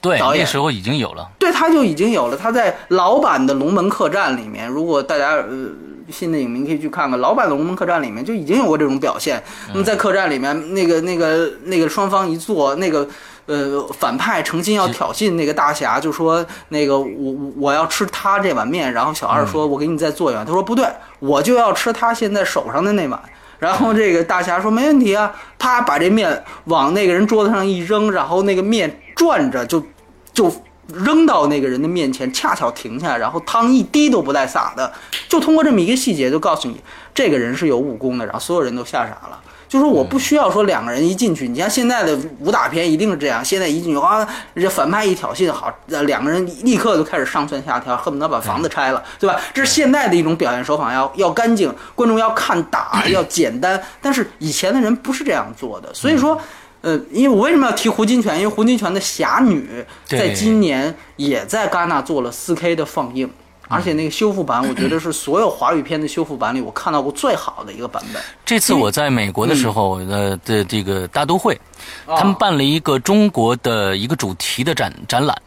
[0.00, 1.30] 对，导演那时候已经有了。
[1.38, 2.36] 对他就已经有了。
[2.36, 5.68] 他在老版的《龙门客栈》里面，如果大家呃
[6.10, 9.40] 新的影迷可以去看看，老版的《龙门客栈》里面就已经有过这种表现。
[9.68, 13.08] 那么在客栈里面，那个那个那个双方一坐，那个。
[13.50, 20.86] 呃，反派诚心要挑衅那个大侠，就说那个我我要吃他这碗面，然后小二说，我给你再做一碗，他说不对，
[21.18, 23.20] 我就要吃他现在手上的那碗。
[23.58, 29.84] 然后这个大侠说没问题啊，啪把这面往那个人桌子上一扔，然后那个面转着就
[30.32, 30.48] 就
[30.94, 34.92] 扔到那个人的面前，恰巧停下，然后汤一滴都不带洒的，
[35.28, 36.80] 就通过这么一个细节就告诉你
[37.12, 39.40] 这个人是有武功的，然后所有人都吓傻了。
[39.70, 49.40] 就是我不需要说两个人一进去，你像现在的武打片一定是这样，现在一进去啊，这反派一挑衅，好，呃两个人立刻就开始上蹿下跳，恨不得把房子拆了，对吧？
[49.54, 53.80] 这是现在的一种表现手法，要要干净，观众要看打，要简单。
[54.02, 56.36] 但是以前的人不是这样做的，所以说。
[56.82, 58.34] 呃，因为我为什么要提胡金铨？
[58.36, 59.84] 因为胡金铨的《侠女》
[60.16, 63.30] 在今年也在戛纳做了 4K 的放映，
[63.70, 68.20] 而且那个修复版，我觉得是所有华语片的修复版里我看到过最好的一个版本。
[68.44, 71.54] 这次我在美国的时候，呃的这个大都会，
[72.06, 75.40] 哦他们办了一个中国的一个主题的展展览。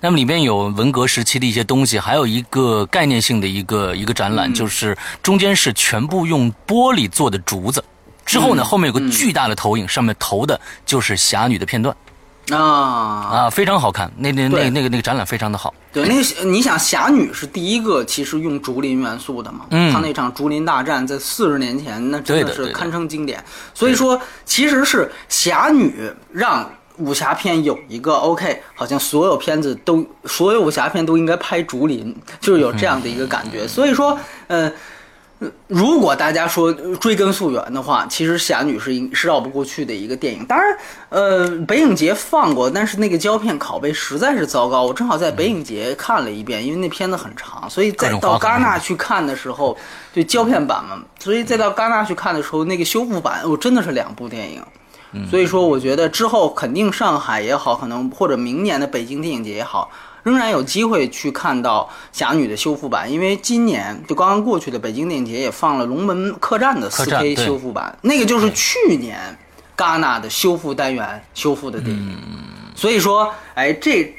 [0.00, 7.82] 那么里面有文革时期的一些东西，还有一个概念性的一个一个展览，就是中间是全部用玻璃做的竹子，
[8.26, 11.96] 之后呢，后面有个巨大的投影，上面投的就是侠女的片段
[12.58, 14.10] 啊，啊，非常好看。
[14.16, 15.72] 那那那那个那个展览非常的好。
[15.92, 19.66] 对，那个你想，侠女是第一个其实用竹林元素的嘛？
[19.70, 23.42] 嗯她那场竹林大战在四十年前，那真的是堪称经典。
[23.74, 33.66] 所以说，其实是侠女让武侠片有一个 OK，好像所有片子都，所有武侠片都应该拍竹林，就是有这样的一个感觉。
[33.66, 34.70] 所以说，呃。
[35.68, 40.44] 如果大家说追根溯源的话，其实《侠女》是是绕不过去的一个电影。
[40.44, 40.76] 当然，
[41.08, 44.84] 呃，北影节放过，但是那个胶片拷贝实在是糟糕。
[44.84, 49.76] 我正好在北影节看了一遍，因为那片子很长，所以再到戛纳去看的时候，
[50.12, 54.62] 对胶片版嘛，所以再到戛纳去看的时候，那个修复版，我真的是两部电影。
[55.28, 59.90] 所以说，我觉得之后肯定上海也好，可能或者明年的北京电影节也好，
[60.22, 69.18] 仍然有机会去看到《侠女》的修复版，因为今年就刚刚过去的北京电影节也放了《龙门客栈》的客栈 4K 修复版，那个就是去年
[69.76, 72.16] 戛纳的修复单元修复的电影。
[72.74, 74.14] 所以说，哎，这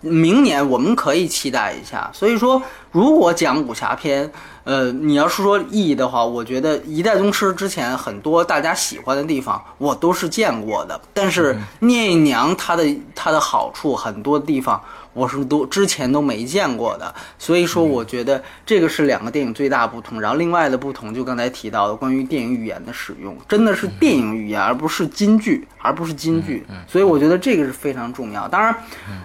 [0.00, 2.10] 明年我们可以期待一下。
[2.12, 4.32] 所以说，如果讲武侠片，
[4.64, 11.00] 呃，你要是说意义的话，我觉得《一代宗师》之前很多大家喜欢的地方，我都是见过的。
[11.12, 12.84] 但是聂隐娘她的
[13.14, 14.82] 她的好处，很多地方
[15.12, 17.14] 我是都之前都没见过的。
[17.38, 20.20] 所以说，我觉得这个是两个电影最大不同。
[20.20, 26.66] 然后另外的不同，就刚才提到的关于电影语言的使用，真的是电影语言，而不是京剧，而不是京剧。
[26.86, 28.46] 所以我觉得这个是非常重要。
[28.48, 28.74] 当然，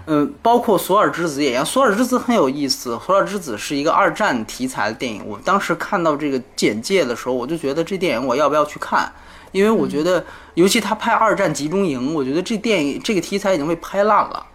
[0.05, 5.25] 嗯，包括《索尔之子》也一样，《索尔之子》很有意思，《索尔之子》是一个二战题材的电影。
[5.25, 9.11] 我当时看到这个简介的时候，我就觉得这电影我要不要去看？
[9.53, 10.23] 因为我觉得，
[10.55, 14.45] 尤其他拍二战集中营，我觉得这电影这个题材已经被拍烂了。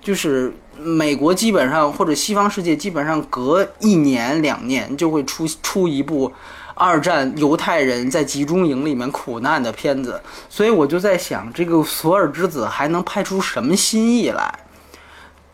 [0.00, 6.32] 就是美国基本上或者西方世界基本上隔一年两年就会出出一部
[6.74, 14.58] 二战犹太人在集中营里面苦难的片子，所以我就在想，这个索尔之子还能拍出什么新意来？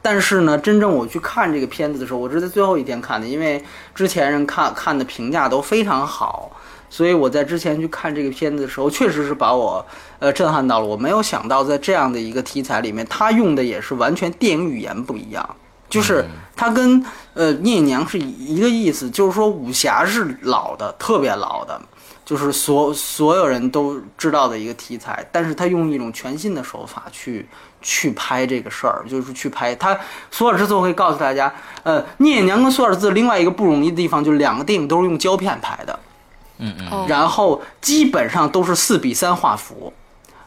[0.05, 6.53] 但是呢，真正我去看这个片子的时候，我是在最后一天看的，因为之前人看看的评价都非常好，
[6.91, 9.83] 所以我在之前去看这个片子的时候，确实是把我
[10.19, 10.85] 呃震撼到了。
[10.85, 15.57] 我没有想到在这样的一个题材里面，他用的也是完全电影语言不一样，
[15.89, 16.23] 就是
[16.55, 17.03] 他跟
[17.33, 21.81] 呃聂隐娘是一个意思，就是说武侠是老的，特别老的。
[22.25, 27.47] 就是所所有人都知道的一个题材，但是他用一种全新的手法去
[27.83, 29.99] 去拍这个事儿，就是去拍他。
[30.31, 31.53] 索尔之子我会告诉大家，
[31.83, 35.99] 呃，聂隐娘跟索尔之子另外一个不容易的地方，就是两个电影都是用胶片拍的，
[36.59, 37.07] 嗯嗯，哦。
[37.09, 39.93] 然后基本上都是四比三画幅。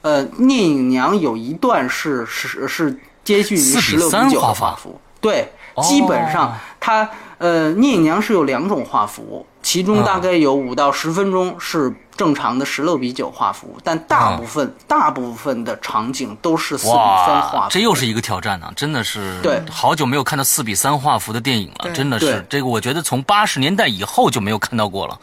[0.01, 5.47] 呃，聂隐娘有一段是是是接近于4十比3六比九画幅，对，哦
[5.83, 16.93] 基本上它呃聂隐娘是有两种画幅，其中大概有五到十分钟是正常的十六比九画幅，但大部分、大部分的场景都是四比
[17.25, 17.69] 三画，幅。
[17.69, 25.19] 这又是一个挑战呢、真的是对好久没有看到四比三画幅的电影了，真的是这个，我觉得从八十年代以后就没有看到过了。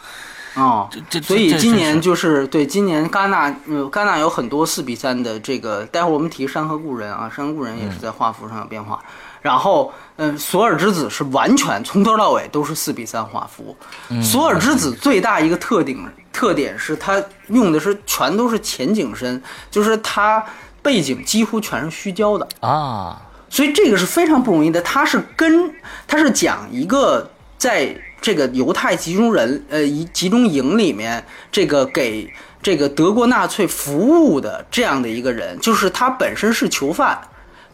[0.53, 9.03] 哦，这所以今年就是对今年戛纳，呃，戛纳有很多四比三的这个，待会儿我们提《山河故人》啊，《山河故人》也是在画幅上有变化。
[9.45, 13.77] 然后，嗯、索尔之子是完全从头到尾都是四比三画幅。
[14.19, 15.95] 索尔之子最大一个特点
[16.33, 19.39] 特点是它用的是全都是前景深，
[19.69, 20.43] 就是它
[20.81, 22.47] 背景几乎全是虚焦的。
[22.61, 24.81] 啊，所以这个是非常不容易的。
[24.81, 25.71] 它是跟
[26.07, 27.29] 它是讲一个
[27.59, 32.33] 在这个犹太集中人呃一集中营里面，这个给
[32.63, 37.21] 这个德国纳粹服务的这样的一个人，就是他本身是囚犯，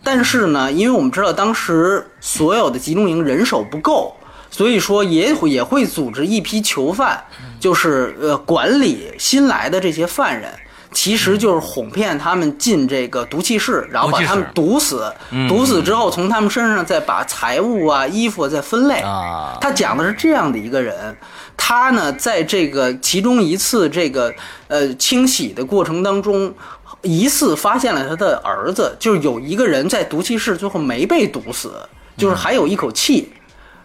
[0.04, 4.16] 但是呢，因为我们知道当时所有的集中营人手不够。
[4.54, 7.24] 所以说也会也会组织一批囚犯，
[7.58, 10.52] 就是呃管理新来的这些犯人，
[10.92, 15.10] 其实就是哄骗他们进这个毒气室，然后把他们毒毒死，
[15.48, 18.96] 毒死之后从他们身上再把财物啊、衣服啊再分类。
[18.96, 21.16] 啊他讲的是这样的一个人，
[21.56, 24.34] 他呢在这个其中一次这个
[24.68, 26.54] 呃清洗的过程当中。
[27.02, 31.74] 疑似发现了他的儿子，就是有一个人在毒气室最后没被毒死，
[32.18, 33.32] 就是还有一口气。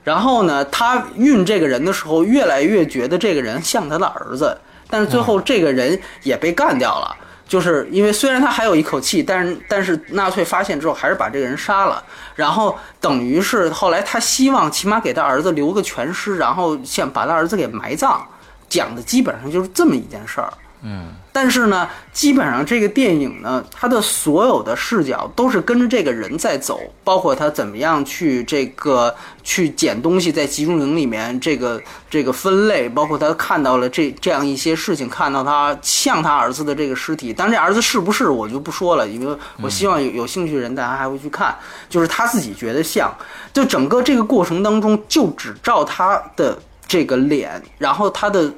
[0.05, 4.57] 然后呢，他运这个人的时候，越来越觉得这个人像他的儿子，
[4.89, 7.17] 但是最后这个人也被干掉了。
[7.49, 12.03] 就是因为虽然他还有一口气，但是但是纳粹发现之后还是把这个人杀了，
[12.35, 18.21] 然后等于是后来他希望起码给他儿子留个全尸，然后想把他儿子给埋葬，
[18.69, 20.53] 讲的基本上就是这么一件事儿。
[20.83, 29.13] 嗯，但是呢，基本上这个电影呢，它的所有的视角都是跟着这个人在走，包括他怎么样去这个
[29.43, 41.57] 去捡东西，在集中营里面这个这个分类，包括他看到了这这样一些事情，看到他像他儿子的这个尸体，但这儿子是不是我就不说了，因为我希望有有兴趣的人大家还会去看，
[41.89, 43.13] 就是他自己觉得像，
[43.53, 46.57] 就整个这个过程当中，就只照他的
[46.87, 48.53] 这个脸，然后他的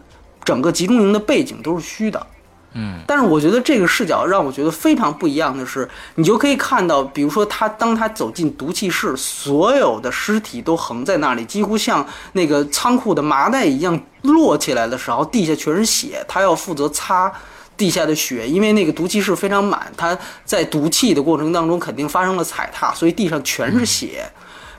[0.49, 2.27] 整个集中营的背景都是虚的。
[2.73, 17.31] 嗯，但是我觉得这个视角让我觉得非常不一样的是，你就可以看到，比如说他当他走进毒气室，所有的尸体都横在那里，几乎像那个仓库的麻袋一样摞起来的时候，地下全是血，他要负责擦。
[17.77, 24.29] 地下的血，因为那个毒气室非常满，他在毒气的过程当中肯定发生了踩踏，所以地上全是血。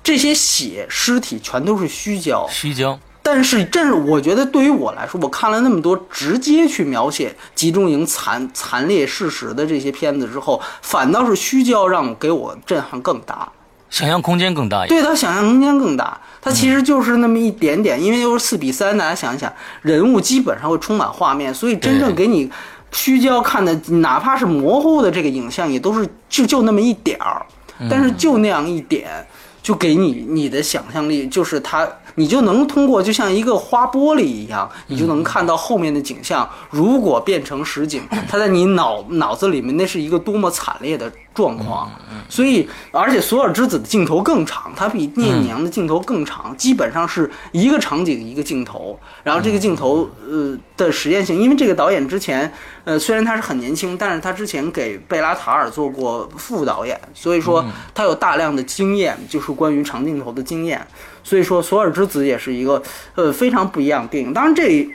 [0.03, 2.99] 这些血尸体全都是虚焦，虚焦，
[3.31, 13.47] 但是，正是我觉得对于我来说，我看了那么多直接去描写集中营残残烈事实的这些片子之后，反倒是虚焦让我给我震撼更大。
[13.91, 14.99] 想象空间更大一点。
[14.99, 16.19] 对，它想象空间更大。
[16.41, 19.53] 它其实就是那么一点点，因为又是四比三，大家想一想，
[19.83, 22.49] 人物基本上会充满画面，所以真正给你
[22.91, 27.45] 虚焦看的，哪怕是模糊的这个影像，也都是就就那么一点儿。
[27.87, 29.07] 但是就那样一点，
[29.61, 31.87] 就给你你的想象力，就是它。
[32.19, 36.47] 你就能通过就像一个花玻璃一样，你就能看到后面的景象。
[36.69, 41.89] 如果变成实景，它在你脑脑子里面，那是一个多么惨烈的状况。
[42.27, 48.99] 所以，而且索尔之子的镜头更长，它比聂娘的镜头更长，基本上是一个场景一个镜头。
[49.23, 52.51] 然后这个镜头，呃的实验性，因为这个导演之前，
[52.83, 57.63] 呃虽然他是很年轻，但是他之前给贝拉塔尔做过副导演，所以说
[57.95, 60.85] 他有大量的经验，就是关于长镜头的经验。
[61.23, 62.81] 所以说，索尔之子也是一个
[63.15, 64.33] 呃非常不一样的电影。
[64.33, 64.89] 当然，这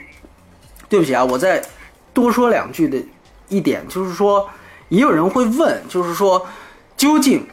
[0.89, 1.61] 对不起啊，我再
[2.13, 2.97] 多说两句的
[3.47, 4.49] 一点就是说，
[4.89, 6.45] 也有人会问，就是说，
[6.97, 7.45] 究竟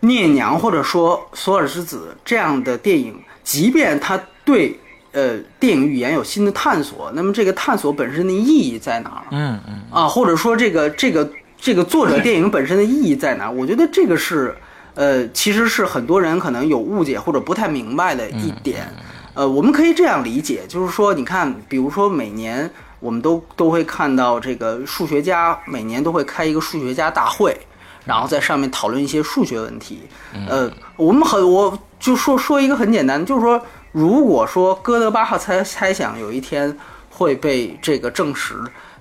[0.00, 4.78] 聂娘或者说索尔之子这样的电影，即便它对
[5.12, 9.24] 呃电影语言有新的探索，那么这个探索本身的意义在哪儿？
[9.30, 13.50] 嗯嗯啊，或者说这个这个这个作者电影本身的意义在哪儿？
[13.52, 14.54] 我觉得这个是。
[14.94, 18.88] 呃，其实是很多人可能有误解或者不太明白的一点。
[19.34, 22.70] 呃，我们可以这样理解，就是说，你看，比如说每年
[23.00, 27.56] 我们都都会看到这个数学家每年都会开一个数学家大会，
[28.04, 30.02] 然后在上面讨论一些数学问题。
[30.48, 36.76] 呃，我们很我就说说一个很简单，就是说，如果说哥德巴赫猜猜想有一天
[37.10, 38.54] 会被这个证实，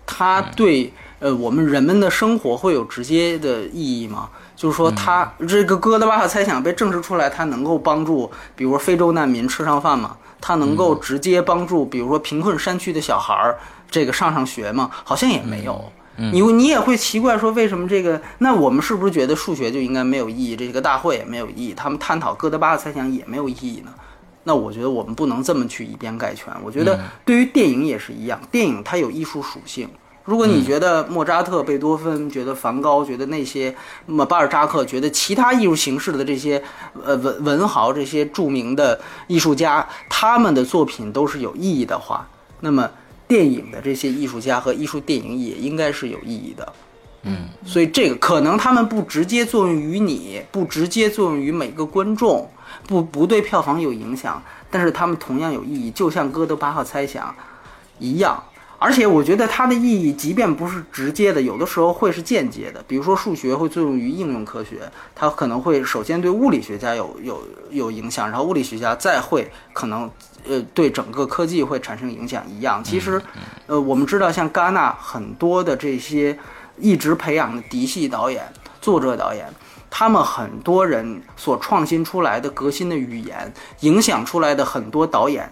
[0.08, 4.30] 它对呃我们人们的生活会有直接的意义吗？
[4.56, 10.18] 就是说，他这个哥德巴赫猜想被证实出来，他能够帮助，比如说非洲难民吃上饭嘛？
[10.40, 13.58] 他能够直接帮助，比如说贫困山区的小孩儿
[13.90, 14.90] 这个上上学嘛？
[15.04, 15.92] 好像也没有。
[16.18, 18.22] 你你也会奇怪说，为什么这个？
[18.38, 20.56] 那我们是不是觉得数学就应该没有意义？
[20.56, 21.74] 这个大会也没有意义？
[21.74, 23.92] 他们探讨哥德巴赫猜想也没有意义呢？
[24.44, 26.54] 那我觉得我们不能这么去以偏概全。
[26.64, 29.90] 我觉得对于电影也是一样，电影它有艺术属性。
[30.26, 36.64] 如果你觉得莫扎特、贝多芬，觉得梵高，觉得那些，那么巴尔扎克，觉得其他艺术形式的这些，
[37.04, 42.26] 呃文文豪这些著名的艺术家，他们的作品都是有意义的话，
[42.62, 42.90] 那么
[43.28, 46.74] 电影的这些艺术家和艺术电影也应该是有意义的。
[47.24, 52.50] 嗯，所以这个可能他们不直接作用于你，不直接作用于每个观众，
[52.88, 57.36] 不不对票房有影响，但是他们同样有意义，就像哥德巴赫猜想
[58.00, 58.42] 一样。
[58.84, 62.84] 而且我觉得它的意义，即便不是直接的，有的时候会是间接的。
[62.86, 64.82] 比如说数学会作用于应用科学，
[65.16, 70.12] 它可能会首先对物理学家有有有影响，然后物理学家再会可能
[70.46, 72.84] 呃对整个科技会产生影响一样。
[72.84, 73.22] 其实，
[73.68, 76.38] 呃，我们知道像戛纳很多的这些
[76.78, 78.44] 一直培养的嫡系导演、
[78.82, 79.48] 作者导演，
[79.90, 85.50] 他们很多人所创新出来的革新的语言，影响出来的很多导演。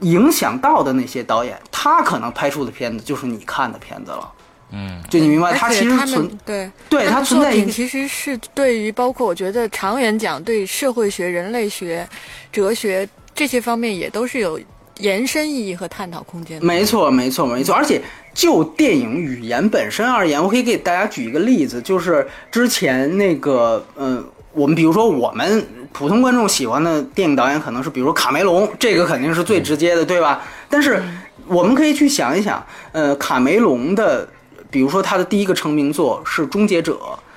[0.00, 4.32] 影响到的那些导演，他可能拍出的片子就是你看的片子了。
[4.76, 12.08] 嗯，就你明白，他其实存对对他存在一个，其实是对于包括我觉得长远讲，对社会学、人类学、
[12.50, 14.58] 哲学这些方面也都是有
[14.98, 16.66] 延伸意义和探讨空间的。
[16.66, 17.72] 没错，没错，没错。
[17.72, 18.00] 而且
[18.32, 24.24] 就电影语言本身而言，我可以给大家举一个例子，就是之前那个，嗯，
[24.54, 25.66] 我们比如说我们。
[25.94, 30.42] 普通观众喜欢的电影导演可能是，比如卡梅隆，这个肯定是最直接的，对吧？
[30.68, 31.00] 但是
[31.46, 34.28] 我们可以去想一想，呃，卡梅隆的，
[34.72, 36.94] 比如说他的第一个成名作是《终结者》，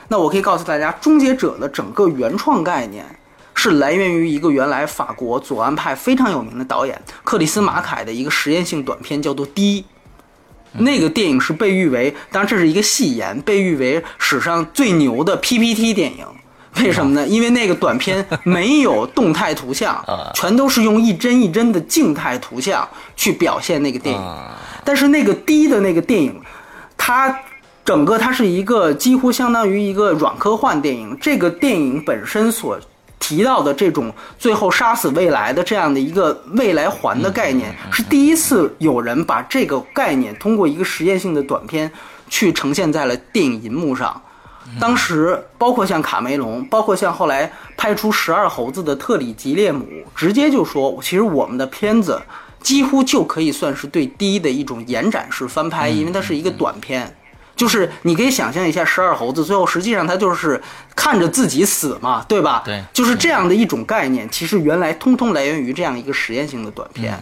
[0.07, 3.05] 那我可以告诉大家，《终结者》的整个原创概念
[3.53, 9.85] 是来源于一个原来法国左岸派非常有名的导演克里斯马凯的一个实验性短片，叫做《低》。
[10.79, 16.25] 那个电影是被誉为，当然这是一个戏言，被誉为史上最牛的 PPT 电影。
[16.83, 17.27] 为什么呢？
[17.27, 20.03] 因为那个短片没有动态图像，
[20.35, 24.21] 全都是用一帧一帧的静态图像去表现那个电影。
[24.83, 26.39] 但是那个低的那个电影，
[26.95, 27.37] 它
[27.83, 31.17] 整个它是一个几乎相当于一个软科幻电影。
[31.19, 32.79] 这个电影本身所
[33.19, 41.91] 提到的这种最后杀死未来的这样的一个未来环的概念，是第一次有人把这个概念通过一个实验性的短片
[42.29, 44.21] 去呈现在了电影银幕上。
[44.79, 52.21] 当时，包括像卡梅隆，包括像后来拍出《十二猴子》的特里吉列姆，直接就说，其实我们的片子
[52.61, 57.15] 几乎就可以算是对第一的一种延展式翻拍，因为它是一个短片，
[57.55, 60.61] 就是你可以想象一下，《十二猴子》最后实际上他就是
[60.95, 62.61] 看着自己死嘛，对吧？
[62.65, 67.17] 对，就是这样的一种概念，其实原来通通来源于这样一个实验性的短片。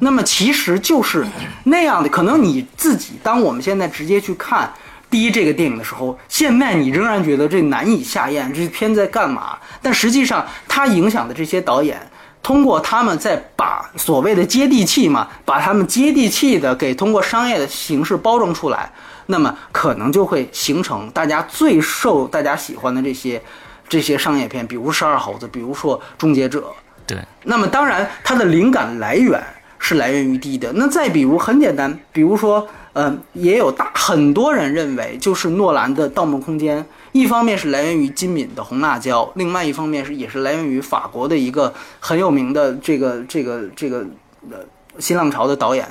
[0.00, 1.24] 那么其实就是
[1.64, 4.70] 那样的，可能你自己，当我们现在直接去看。
[5.14, 9.56] 第一这个电影的时候，现在你仍然觉得这难以下咽，这片子在干嘛？
[9.80, 11.96] 但实际上，它影响的这些导演，
[12.42, 18.90] 通过他们在把所谓的接地气嘛，把他们接地气的给通过商业的形式包装出来，
[19.26, 23.40] 那么可能就会形成大家最受大家喜欢的这些
[23.88, 26.58] 这些商业片，比如《十二猴子》，比如说《终结者》。
[27.06, 29.40] 对，那么当然，它的灵感来源
[29.84, 30.72] 是来源于地的。
[30.72, 36.82] 那再比如很简单，比如说，嗯、也有大很多人认为，就是诺兰的《盗梦空间》，
[37.12, 44.06] 一方面是来源于金敏的《红辣椒》，另外一方面是也是来源于法国的一个很有名的这个这个这个
[44.50, 44.56] 呃
[44.98, 45.86] 新浪潮的导演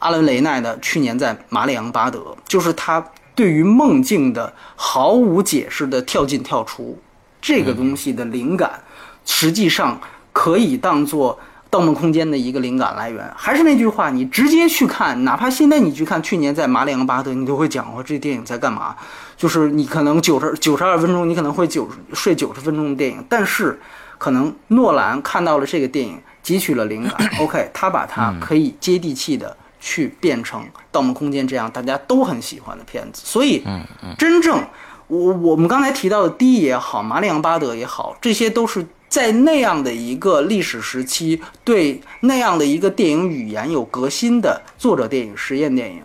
[0.00, 3.02] 阿伦雷奈的去年在马里昂巴德，就是他
[3.34, 6.98] 对于梦境的毫无解释的跳进跳出
[7.40, 8.82] 这个东西的灵感，
[9.24, 9.98] 实际上
[10.34, 11.34] 可以当做
[11.70, 13.30] 《盗梦空间》的一个灵感来源。
[13.36, 18.96] 还是那句话，你直接去看，哪怕现在你去看去年在马里昂巴德，你都会讲说这电影在干嘛。
[19.36, 23.78] 就是你可能九十 九十二分钟，你可能会九睡九十分钟的电影，但是
[24.16, 30.60] 可能诺兰看到了这个电影，汲取了灵感， OK，他把它可以接地气的去变成
[30.90, 33.22] 《盗梦空间》这样大家都很喜欢的片子。
[33.24, 33.62] 所以，
[34.18, 34.60] 真正
[35.06, 46.02] 我我们刚才提到的《D》也好，《马里昂巴德》也好，这些都是在那样的一个历史时期，对那样的一个电影语言有革新的作者电影、实验电影。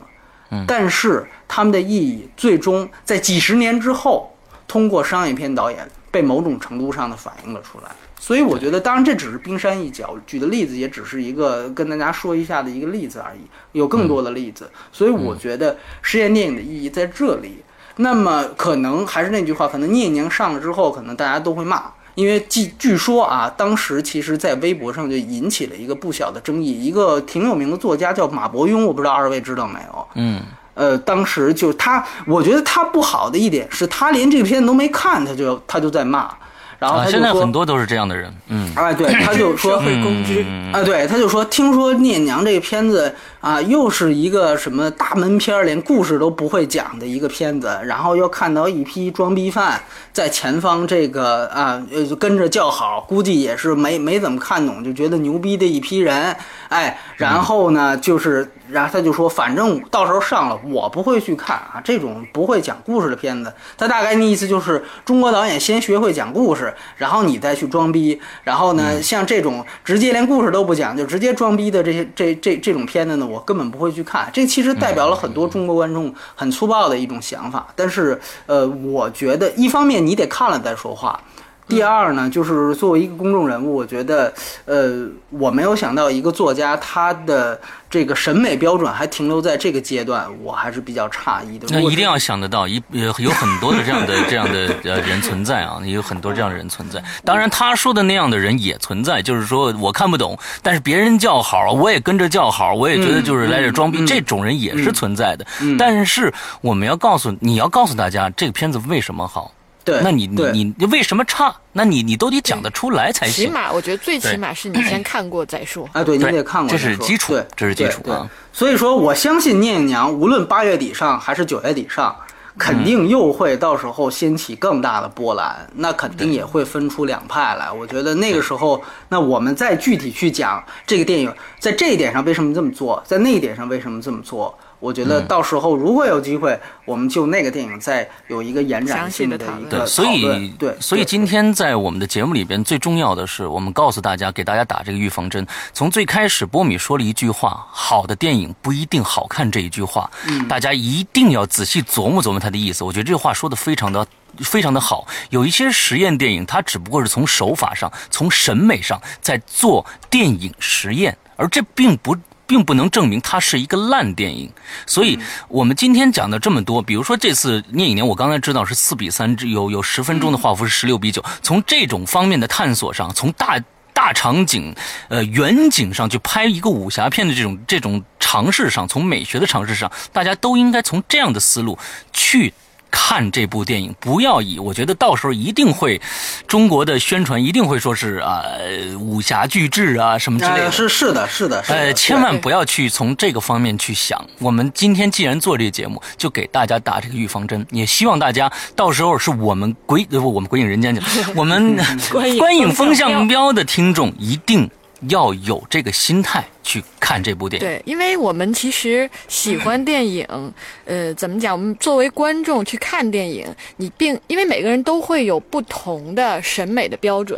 [0.67, 4.31] 但是他们的意义最终在几十年之后，
[4.67, 7.89] 通过商业片导演被某种程度上的反映了出来。
[8.19, 13.39] 所以我觉得，当然这只是冰山一角，举的例子也只是一个跟大家说一下的一个例子而已，
[13.71, 14.69] 有更多的例子。
[14.91, 17.63] 所以我觉得实验电影的意义在这里。
[17.97, 21.91] 那么可能还是那句话，可能聂宁上了之后，可能大家都会骂。
[22.15, 26.71] 因为据据说啊，当时其实，在微博上就引起了一个不小的争议。
[26.83, 30.07] 一个挺有名的作家叫马伯庸，我不知道二位知道没有？
[30.15, 30.41] 嗯，
[30.75, 36.29] 呃，当时就他，我觉得他不好的一点是他连这个片子都没看，他就他就在骂，
[36.77, 49.83] 然后啊，现在他就说，很多都是这样的人，嗯，哎，对，他就说社会公知，啊，对，他就说，听说聂娘这个片子啊，又是一个什么大门片，连故事都不会讲的一个片子，然后又看到一批装逼犯
[50.13, 56.33] 在前方这个啊，呃，跟着叫好，估计也是没没怎么看懂，就觉得牛逼的一批人，
[56.69, 74.29] 哎，然后呢，就是，然后他就说，反正到时候上了，我不会去看啊，这种不会讲故事的片子，他大概那意思就是，中国导演先学会讲故事，然后你再去装逼，然后呢，像这种直接连故事都不讲就直接装逼的这些这这这种片子呢，我根本不会去看。
[74.31, 77.67] 这其实代表了很多中国观众很粗暴的一种想法。
[77.75, 81.19] 但是，呃，我觉得一方面你得看了再说话。
[81.67, 84.33] 第二呢，就是作为一个公众人物，我觉得，
[84.65, 87.59] 呃，我没有想到一个作家他的
[87.89, 91.67] 这个审美标准还停留在这个阶段，我还是比较诧异的。
[91.69, 97.01] 那一定要想得到，一呃有很多的这样的这样的呃人存在啊，有很多这样的人存在。
[97.23, 105.45] 当然，他说的那样的人也存在，就是说我看不懂，但是别人叫好，我也跟着叫好，我也觉得就是来这装逼，这种人也是存在的。
[105.77, 109.51] 但是我们要告诉你要告诉大家，这个片子为什么好。
[109.83, 111.53] 对，那你你你你为什么差？
[111.73, 113.45] 那你你都得讲得出来才行。
[113.45, 115.89] 起码我觉得最起码是你先看过再说。
[115.91, 122.15] 啊，对，你得看过这再说，是基础对，这是基础啊所以说，我相信聂隐娘无论八月底上还是九月底上，
[122.57, 127.71] 肯嗯定又会到时候掀起更大的波澜，那肯定也会分出两派来。
[127.71, 134.57] 我觉得那个时候，那我们再具体去讲这个电影在这一点上为什么这么做，在那一点上为什么这么做。
[134.83, 145.47] 我觉嗯得到时候如果有机会，我们就那个电影再有一个延展性的一个对，所以讨论对，所以今天在我们的节目里边，最重要的是，我们告诉大家，给大家打这个预防针。
[145.71, 152.83] 从最开始，波米说了一句话：“好的电影不一定好看。”这一句话，嗯大家一定要仔细琢磨琢磨他的意思。
[152.83, 154.05] 我觉得这话说的非常的。
[154.39, 164.51] 非常的好，有一些实验电影，它只不过是从手法上、从审美上在做电影实验，而这并不并不能证明它是一个烂电影。
[164.85, 165.17] 所以，
[165.47, 171.23] 我们今天讲的这么多，比如说这次《聂隐娘》，我刚才知道是四比三，有有十分钟的画幅是十六比九。
[171.41, 173.59] 从这种方面的探索上，从大
[173.93, 174.75] 大场景、
[175.07, 181.77] 呃远景上去拍一个武侠片的这种这种尝试上，从美学的尝试上，大家都应该从这样的思路
[182.11, 182.53] 去。
[182.95, 185.99] 看这部电影，不要以我觉得到时候一定会，
[186.45, 194.23] 中国的宣传一定会说是啊、呃武侠巨制啊什么之类的，呃是是的，是的，是，呃，千万不要去从这个方面去想。
[194.37, 201.01] 我们今天既然做这个节目，就给大家打这个预防针，也希望大家到时候是我们鬼呃不我们鬼影人间去，
[201.35, 201.75] 我们
[202.37, 204.69] 观影风向标的听众一定
[205.09, 206.43] 要有这个心态。
[206.65, 207.67] 去看这部电影。
[207.67, 210.25] 对，因为我们其实喜欢电影，
[210.87, 211.51] 呃，怎么讲？
[211.53, 213.45] 我们作为观众去看电影，
[213.75, 217.37] 你并因为每个人都会有不同的审美的标准。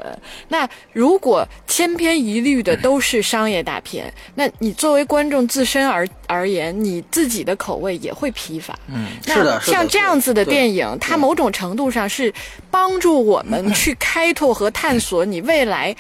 [0.50, 8.78] 那如果千篇一律的都是商业大片，那你作为观众自身而而言，你自己的口味也会疲乏。
[8.88, 12.32] 嗯，是的，像这样子的电影，它某种程度上是
[12.70, 15.96] 帮助我们去开拓和探索你未来。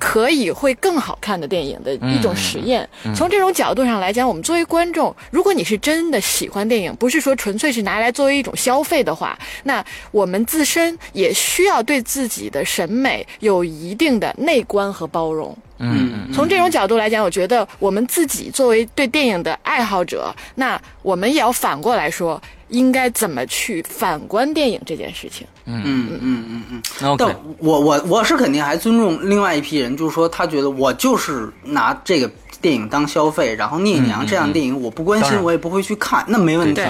[0.00, 2.88] 可以会更好看的电影的一种实验。
[3.14, 15.56] 从这种角度上来讲，我们作为观众，如果你是真的喜欢电影，不是说纯粹是拿来作为一种消费的话，那我们自身也需要对自己的审美有一定的内观和包容。
[15.78, 25.46] 嗯，从这种角度来讲，我觉得我们自己作为对电影的爱好者，那我们也要反过来说，应该怎么去反观电影这件事情。
[25.84, 26.82] 嗯嗯嗯嗯。
[27.18, 32.30] 但我我我是肯定还尊重另外一批人，就是说他觉得我就是拿这个
[32.60, 36.82] 电影当消费，然后聂隐娘这样的电影我不关心，我也不会去看，那没问题。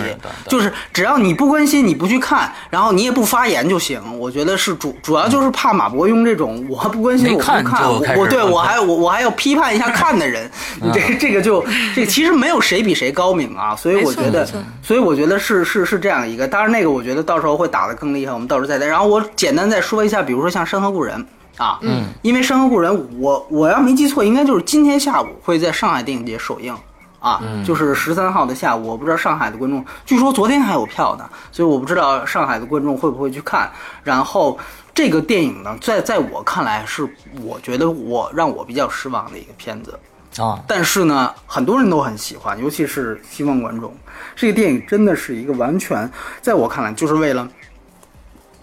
[0.49, 4.01] 就是只要你不关心，你不去看，然后你也不发言就行。
[4.19, 10.51] 我觉得是主主要就是怕马伯庸这种我不关心我不看，我我对嗯我还我我还要批判一下看的人，
[10.93, 11.65] 这个这个就
[11.95, 14.47] 这其实没有谁比谁高明啊，所以我觉得
[14.83, 16.49] 所以我觉得是是是这样一个。
[16.49, 18.89] 当然那个我觉得到时候会打得更厉害，我们到时候再谈。
[18.89, 21.19] 然后我简单再说一下，比如说像《山河故人》。
[21.61, 26.75] 啊，嗯，因为《山河故人》我我要没记错，应该就是今天下午会在上海电影节首映，
[27.19, 33.71] 啊，就是十三号的下午，我不知道上海的观众，据说昨天还有票呢，所以我不知道上海的观众会不会去看。
[34.03, 34.59] 然后
[34.95, 37.07] 这个电影呢，在在我看来是
[37.43, 39.99] 我觉得我让我比较失望的一个片子，
[40.43, 43.95] 啊，但是呢，很多人都很喜欢，尤其是西方观众。
[44.35, 47.47] 这个电影真的是一个完全在我看来就是为了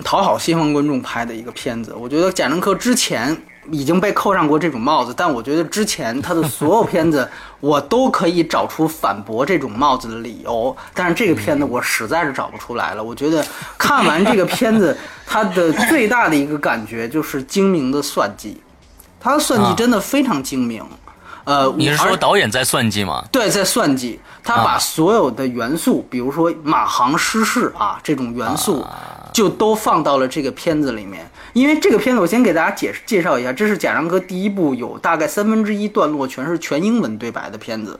[0.03, 1.93] 讨好西方观众拍的一个片子。
[1.93, 3.35] 我觉得贾樟柯之前
[3.71, 7.29] 已经被扣上过这种帽子，但我觉得之前他的所有片子，
[7.59, 10.75] 我都可以找出反驳这种帽子的理由。
[10.93, 13.03] 但是这个片子我实在是找不出来了。
[13.03, 13.45] 我觉得
[13.77, 18.61] 看完这个片子，他的最大的一个感觉就是精明的算计，
[19.19, 20.83] 他的算计啊真的非常精明。
[21.43, 23.23] 呃，你是说导演在算计吗？
[23.31, 31.29] 对，在算计，他把啊所有的元素，比如说马航失事啊这种元素，啊就都放到了这个片子里面。
[31.53, 37.99] 因为这个片子，我先给大家解释介绍一下，这是贾樟柯第一部有大概三分之一段落全是全英文对白的片子。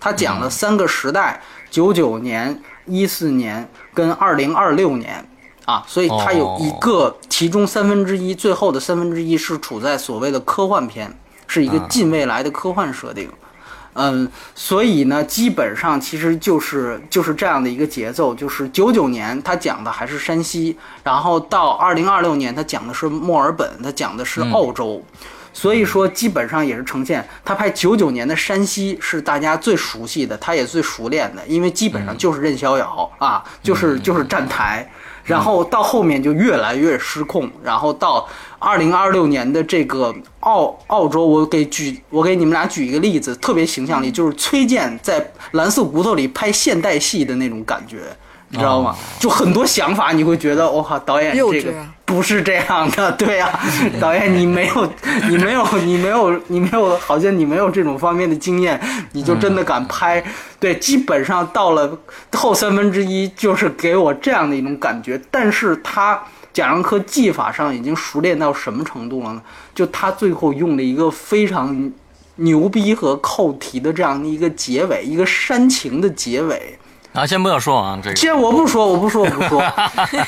[0.00, 5.24] 他讲了三个时代：九九年、一四年跟二零二六年。
[5.66, 11.16] 啊，所以它有一个，其中三分之一，最后的三分之一是处在所谓的科幻片，
[11.46, 13.30] 是一个近未来的科幻设定。
[13.94, 25.02] 嗯，所以呢，基本上其实就是就是这样的一个节奏，就是九九年他讲的还是山西，然后到二零二六年他讲的是墨尔本，他讲的是澳洲。
[25.54, 34.90] 所以说，基本上也是呈现他拍九九年的山西是大家最熟悉的，他也最熟练的，因为基本上就是任逍遥啊，就是就是站台，
[35.24, 47.98] 然后到后面就越来越失控，然后到二零二六年的这个澳澳洲，我给举我给你们俩举一个例子，特别形象力，就是崔健在蓝色骨头里拍现代戏的那种感觉。
[48.52, 48.94] 你知道吗？
[49.18, 51.72] 就很多想法，你会觉得，我靠，导演这个
[52.04, 53.48] 不是这样的，对呀、
[53.98, 54.92] 导演你没有，
[55.30, 58.78] 你没有，你没有，你没有，好像你没有这种方面的经验，
[59.12, 60.22] 你就真的敢拍？
[60.60, 61.98] 对，基本上到了
[62.34, 65.18] 后三分之一，就是给我这样的一种感觉。
[65.30, 66.22] 但是他
[66.52, 69.40] 贾樟柯技法上已经熟练到什么程度了呢？
[69.74, 71.90] 就他最后用了一个非常
[72.36, 76.78] 牛逼和扣题的这样的一个结尾，一个煽情的结尾。
[77.12, 78.14] 啊，先不要说啊，这个。
[78.14, 79.62] 既然我不说，我不说，我不说。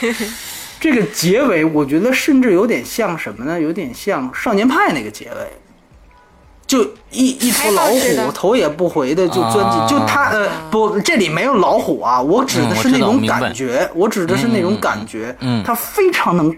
[0.81, 3.59] 这个结尾，我觉得甚至有点像什么呢？
[3.59, 5.53] 有点像《少年派》那个结尾，
[6.67, 15.65] 就一一头老虎头也不回的就钻进，啊就他呃不，这里没有老虎啊，我指的是那种感觉，我指的是那种感觉，嗯。
[15.65, 16.55] 他非常能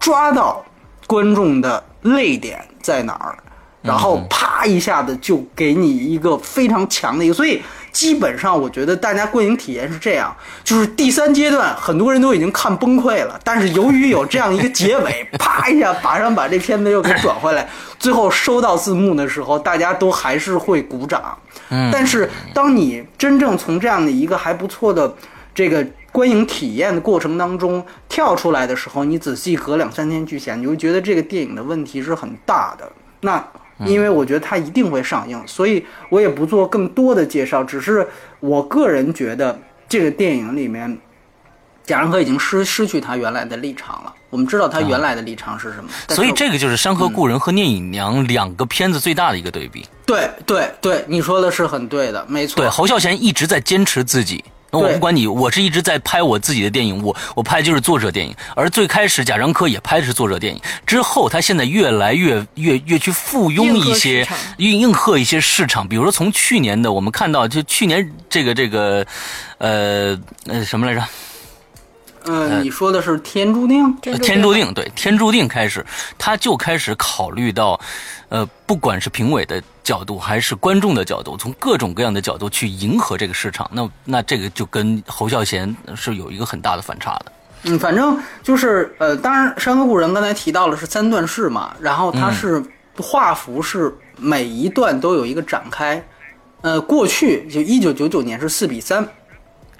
[0.00, 0.64] 抓到
[1.06, 3.36] 观众的泪点在哪儿，
[3.82, 4.26] 然后嗯。
[4.30, 7.60] 啪一下子就给你一个非常强的一个，所以
[7.96, 17.66] 基本上我觉得大家观影体验是这样，就是第三阶段很多人都已经看崩溃了，但是由于有这样一个结尾， 啪一下马上把这片子又给转回来，
[17.98, 21.34] 最后收到字幕的时候，大家都还是会鼓掌。
[21.70, 25.12] 嗯但是当你真正从这样的一个还不错的
[25.54, 32.86] 这个观影体验的过程当中跳出来的时候，你仔细隔两三天去想，你会觉得这个电影的问题是很大的。
[33.22, 33.42] 那
[33.84, 38.06] 因为我觉得它一定会上映，所以我也不做更多的介绍，只是
[38.40, 39.58] 我个人觉得
[39.88, 40.98] 这个电影里面
[41.84, 44.14] 贾樟柯已经失失去他原来的立场了。
[44.30, 49.86] 我们知道他原来的立场是什么，所以这个就是《山河故人》和《聂隐娘》两个片子最大的一个对比。
[50.04, 52.56] 对对对，你说的是很对的，没错。
[52.56, 54.44] 对，侯孝贤一直在坚持自己。
[54.70, 58.34] 那我不管你，我是一直在拍我自己的电影，我我拍就是作者电影。
[58.54, 64.26] 而最开始贾樟柯也拍的是作者电影，之后他现在越来越越越去附庸一些
[64.58, 65.86] 应应和一些市场。
[65.86, 69.06] 比如说从去年的我们看到，就去年这个这个，
[69.58, 71.04] 呃呃什么来着？
[72.28, 73.84] 嗯，你说的是《天注定》？
[74.18, 75.86] 天注定，对，《天注定》开始，
[76.18, 77.78] 他就开始考虑到，
[78.30, 83.70] 呃，不管是评委的角度，还是观众的角度，从各种各样的角度去迎合这个市场。
[83.72, 87.26] 那那这个就跟侯孝贤是有一个很大的反差的。
[87.62, 92.60] 嗯，反正就是呃，当然《山河故人》刚才提到了是三段式嘛，然后它是
[92.98, 96.04] 画幅是每一段都有一个展开。
[96.62, 99.08] 呃，过去就一九九九年是四比三。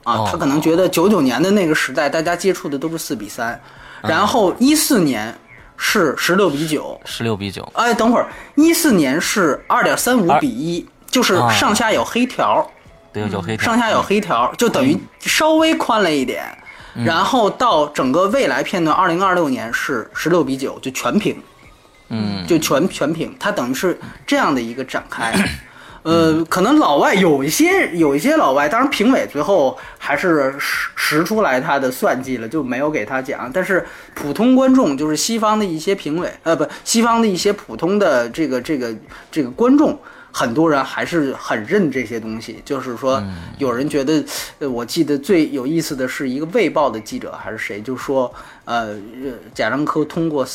[0.04, 3.60] 啊，他可能觉得九九年的那个时代，大家接触的都是四比三，
[4.02, 5.36] 然后一四年
[5.76, 7.66] 是十六比九，十六比九。
[7.74, 12.68] 哎，等会儿，一四年是二点三五比一，就是上下有黑条，
[13.12, 16.44] 对，有黑条，上下有黑条，就等于稍微宽了一点。
[17.04, 21.36] 然后到整个未来片段，二零二六年是十六比九，就全屏，
[22.08, 25.34] 嗯，就全全屏，它等于是这样的一个展开。
[26.06, 33.50] 呃，可能老外有一些有一些老外，当然评委最后还是识识出来他的算计了，就没有给他讲。
[33.52, 33.84] 但是
[34.14, 38.94] 普通观众，就是西方的一些评委，呃，不，西方的一些普通的这个这个
[39.32, 39.98] 这个观众，
[40.30, 42.62] 很多人还是很认这些东西。
[42.64, 43.20] 就是说，
[43.58, 44.24] 有人觉得，
[44.60, 48.32] 呃，我记得最有意思的是一个《卫报》的记者还是谁，就说，
[48.64, 48.94] 呃，
[49.52, 50.46] 贾樟柯通过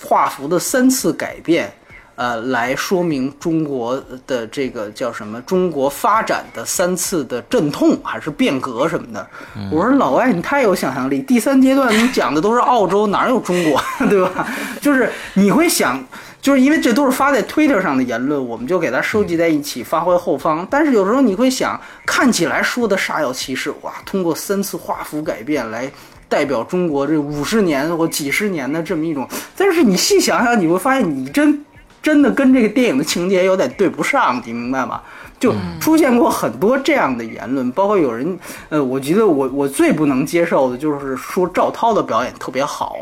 [0.00, 1.72] 画幅的三次改变。
[2.20, 5.40] 呃，来说明中国的这个叫什么？
[5.46, 9.26] 中国发展的三次的阵痛还是变革什么的？
[9.72, 11.22] 我说老外，你太有想象力。
[11.22, 14.46] 第三阶段你讲的都是澳洲，哪有中国， 对吧？
[14.82, 15.98] 就是你会想，
[16.42, 20.68] 就是因为这都是发在 Twitter 上的言论，我们就给它收集在一起，发挥后方。
[20.70, 25.90] 但是有时候你会想，看起来说的煞有其事，哇，通过三次画幅改变来
[26.28, 31.64] 代表中国这五十年或几十年的这么一种，但是你细想想，你会发现，你真。
[32.02, 35.00] 真的跟这个电影的情节有点对不上，你明白吗？
[35.38, 38.38] 就出现过很多这样的言论，包括有人，
[38.68, 42.96] 呃，我觉得我我最不能接受的就是说赵涛的表演特别好，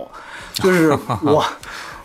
[0.53, 1.44] 就是 我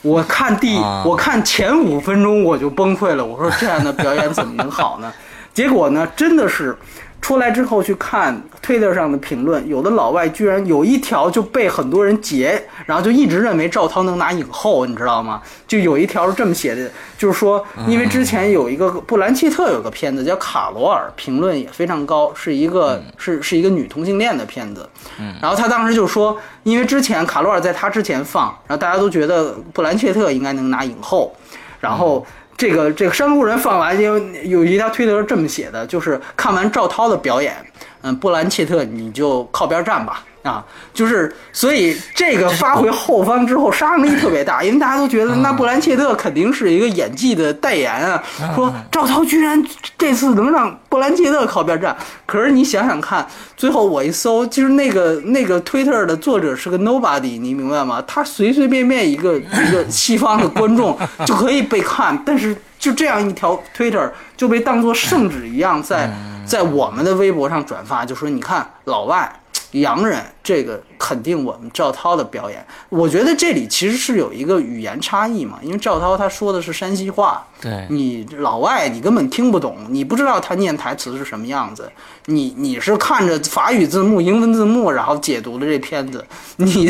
[0.02, 5.14] 我看第我看前五分钟我就崩溃了，我说这样的表演怎么能好呢？
[5.54, 6.76] 结果呢，真的是。
[7.24, 15.42] 出来之后去看推特上的评论，有的老外居然有一条就被很多人截，然后就一直认为赵涛能拿影后，你知道吗？
[15.66, 31.34] 就有一条是这么写的，就是说，因为之前有一个布兰切特有个片子叫《卡罗尔》，评论也非常高，是一个是是一个女同性恋的片子，嗯，然后他当时就说，因为之前卡罗尔在他之前放，然后大家都觉得布兰切特应该能拿影后，
[31.80, 32.26] 然后。
[32.56, 37.56] 这个这个《山东人》放完，有有一条推特是这么写的，就是看完赵涛的表演，
[38.02, 40.24] 嗯，布兰切特你就靠边站吧。
[40.44, 40.64] 啊，
[40.94, 48.22] 就是，所以这个发回后方之后杀伤力特别大，因为大家都觉得那布兰切特肯定是一个演技的代言啊。
[48.54, 49.66] 说赵涛居然
[49.98, 53.26] 这次能让布兰切特靠边站，可是你想想看，
[53.56, 58.04] 最后我一搜，就是那个那个推特的作者是个 nobody，你明白吗？
[58.06, 66.12] 他随随便便一个一个西方的观众就可以被看，但是就这样一条推特就被当做圣旨一样在
[66.46, 69.34] 在我们的微博上转发，就说你看老外。
[69.74, 72.66] 洋人，这个肯定我们赵涛的表演。
[72.90, 81.92] 我觉得这里其实是有一个语言差异嘛，因为赵涛他说的是山西话，对你老外你根本听不懂，你不知道他念台词是什么样子。
[82.26, 86.26] 你你是看着法语字幕、英文字幕，然后解读的这片子。
[86.58, 86.90] 你，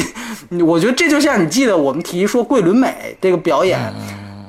[0.61, 3.91] 我觉得这就像你记得我们提说桂纶镁这个表演。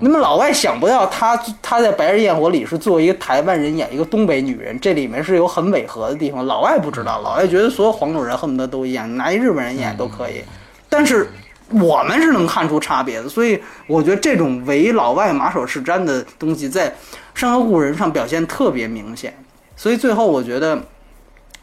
[0.04, 6.44] 那么老外想不到，他他在《白日焰火》里是作为一个台湾人演一个东北女人，这里面是有很违和的地方。
[6.44, 10.44] 老外不知道，老外觉得所有黄种人恨不得都一样，拿一日本人演都可以。
[10.90, 11.26] 但是
[11.70, 16.90] 我们是能看出差别的，所以我觉得这种唯老外马首是瞻的东西在
[17.34, 19.34] 《山河故人》上表现特别明显。
[19.74, 20.78] 所以最后我觉得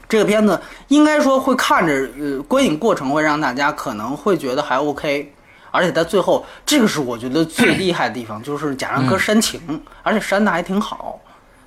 [0.10, 5.32] 这个片子应该说会看着，呃，观影过程会让大家可能会觉得还 OK。
[5.72, 11.20] 而且在最后，这个是我觉得最 厉害的地方，就是贾樟柯煽情，而且煽的还挺好。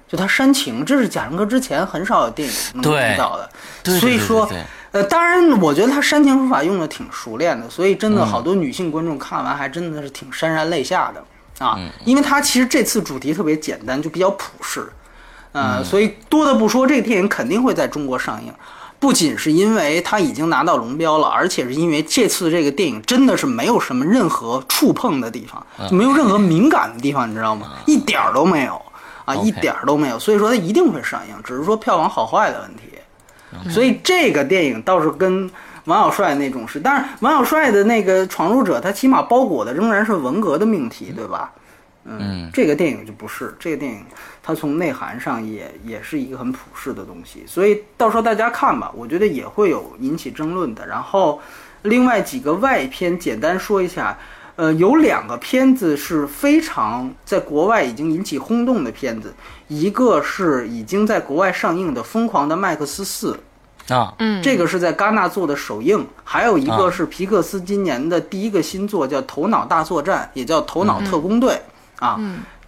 [0.06, 3.50] 就他煽情，这是贾樟柯之前很少有电影能遇到的。
[3.98, 4.48] 所以说，
[4.92, 11.76] 呃，当然，我觉得他煽情手法用的挺熟练的，所以真的好多女性观众看完还真的是挺潸然泪下的啊。
[12.04, 14.86] 因为他其实这次主题特别简单，就比较朴实，
[15.52, 18.52] 呃，所以多的不说，这个电影肯定会在中国上映。
[19.04, 27.72] 不仅是因为他已经拿到龙标了，而且是因为这次这个电影真的是没有什么任何触碰的地方，就没有任何敏感的地方，你知道吗？
[27.84, 28.80] 一点儿都没有
[29.26, 30.18] 啊，一点儿都没有。
[30.18, 33.70] 所以说它一定会上映，只是说票房好坏的问题。
[33.70, 35.50] 所以这个电影倒是跟
[35.84, 41.52] 王小帅那种是，但是王小帅的那个《闯入者》，他起码包裹的仍然是文革的命题，对吧？
[41.54, 41.60] 嗯，
[42.52, 44.04] 这个电影就不是，这个电影
[44.42, 50.86] 它从内涵上也也是一个很普世的东西，所以到时候大家看吧，我觉得也会有引起争论的。
[50.86, 51.40] 然后，
[51.82, 54.18] 另外几个外片简单说一下，
[54.56, 59.32] 呃，有两个片子是非常在国外已经引起轰动的片子，
[59.68, 63.38] 一个是已经在国外上映的《疯狂的麦克斯四》，
[63.94, 66.90] 啊，嗯，这个是在戛纳做的首映，还有一个啊。
[66.90, 71.54] 是皮克斯今年的第一个新作，叫《头脑大作战》，也叫《头脑特工队》
[71.98, 72.18] 啊。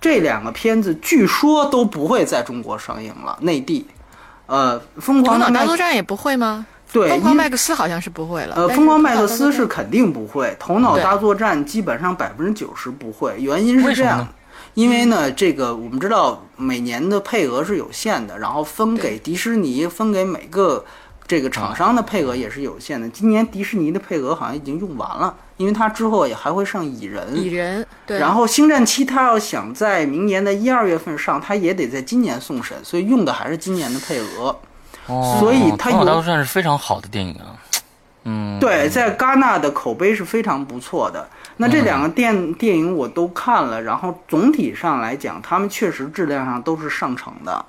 [0.01, 3.87] 这两个片子据说都不会在中国上映了，内地。
[4.47, 6.65] 呃，疯头脑狂的麦大作战也不会吗？
[6.93, 8.55] 对，疯狂麦克斯好像是不会了。
[8.55, 13.35] 呃，疯狂麦克斯是肯定不会，头脑大作战基本上百分之九十不会。
[13.39, 14.29] 原因是这样
[14.75, 20.85] 因为呢，这个我们知道每年的配额是有限的，然后分给迪士尼，分给每个
[21.27, 23.09] 这个厂商的配额也是有限的。
[23.09, 27.37] 今年迪士尼的配额好像已经用完了，因为它之后也还会上蚁人。
[27.37, 34.57] 蚁人对，然后《星战七》它要想在明年的一二月份上，它也得在今年送审，所以用的还是今年的配额。
[35.07, 37.57] 哦，所以它头脑大有作战是非常好的电影啊。
[38.29, 41.29] 嗯，对，在戛纳的口碑是非常不错的。
[41.59, 47.65] 那这两个电电影我都看了，然后总体上来讲，他们确实质量上都是上乘的。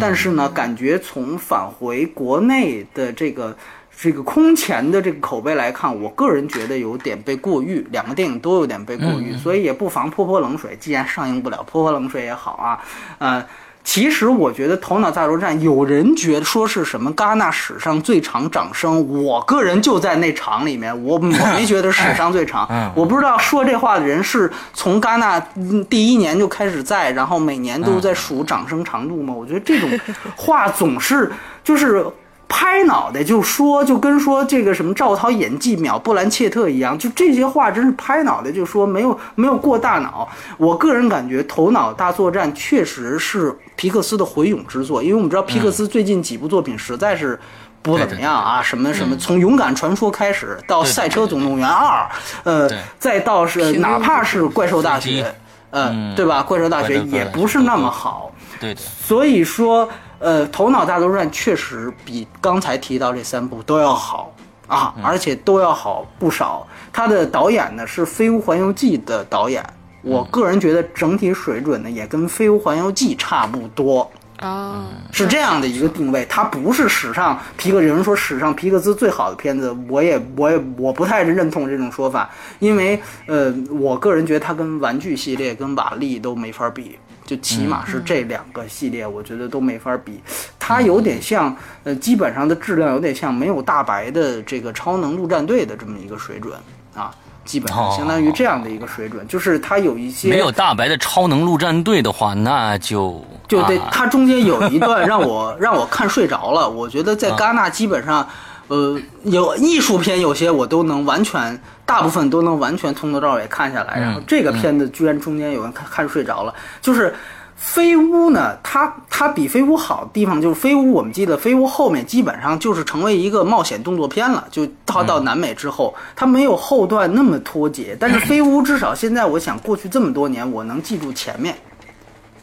[0.00, 3.54] 但是呢，感觉从返回国内的这个
[4.00, 10.76] 这个空前的这个口碑来看，我个人觉得有点被过誉，两个电影都有点被过誉，所以也不妨泼泼冷水。
[10.78, 12.78] 既然上映不了，泼泼冷水也好啊。
[13.18, 13.44] 呃，
[13.82, 21.18] 其实我觉得《头脑大作战》，有人觉得说是什么戛纳史上最长掌声，我个人就在那场里面，我我
[21.56, 22.92] 没觉得史上最长。
[22.94, 29.34] 我不知道说这话的人是从戛纳嗯第一年就开始在，然后每年都在数掌声长度吗？
[29.34, 29.90] 我觉得这种
[30.36, 31.32] 话总是
[31.64, 32.06] 就是。
[32.48, 40.28] 拍脑袋就说，就跟说这个什么赵涛演技秒布兰切特一样，就这些话真是拍脑袋就说，没有没有过大脑。
[40.56, 47.38] 我个人感觉《头脑大作战》确实是皮克斯的回勇之作，因为我们知道皮克斯最近几部作品实在是。
[47.80, 52.02] 不怎么样啊，什么什么，从《勇敢传说》开始到《赛车总动员二》，
[52.42, 52.68] 呃，
[52.98, 55.22] 再到是哪怕是《怪兽大学》，
[55.70, 56.42] 呃，嗯对吧？
[56.44, 58.32] 《怪兽大学也不是那么好。
[58.60, 59.88] 对的，所以说，
[60.18, 64.34] 呃，《头脑大作战》确实比刚才提到这三部都要好
[64.66, 66.66] 啊，而且都要好不少。
[66.92, 69.64] 他的导演呢是《飞屋环游记》的导演，
[70.02, 74.10] 我个人觉得整体水准呢也跟《飞屋环游记》差不多。
[74.38, 82.30] 啊，是这样的一个定位，它不是史上皮克，有人说史上皮克斯最好的片子，我也我也我不太认同这种说法，
[82.60, 86.96] 因为呃，我个人觉得它跟玩具系列跟瓦力都没法比，
[87.28, 90.18] 就起码是这两个系列，我觉得都没法比。
[90.58, 91.54] 它有点像，
[91.84, 96.54] 呃，基本上的质量有点像没有大白的这个超能陆战队的这么一个水准
[96.94, 97.10] 啊，
[97.44, 106.66] 基本上相当于这样的一个水准，就是它有一些没有大白的超能陆战队的话，那就就对啊它中间有一段让我 让我看睡着了。
[106.66, 108.26] 我觉得在戛纳基本上，
[108.68, 113.98] 呃，有艺术片有些我都能完全，大部分都能完全从头到尾看下来。
[114.00, 117.14] 然后这个片子居然中间有人看看睡着了，就是。
[117.60, 127.96] 飞屋呢，它它比飞屋好的地方就是飞屋，我们记得飞屋后面基本上就是成为一个冒险动作片了，就到到南美之后，它没有后段那么脱节。
[127.98, 131.52] 但是飞屋至少现在我想过去这么多年，我能记住前面，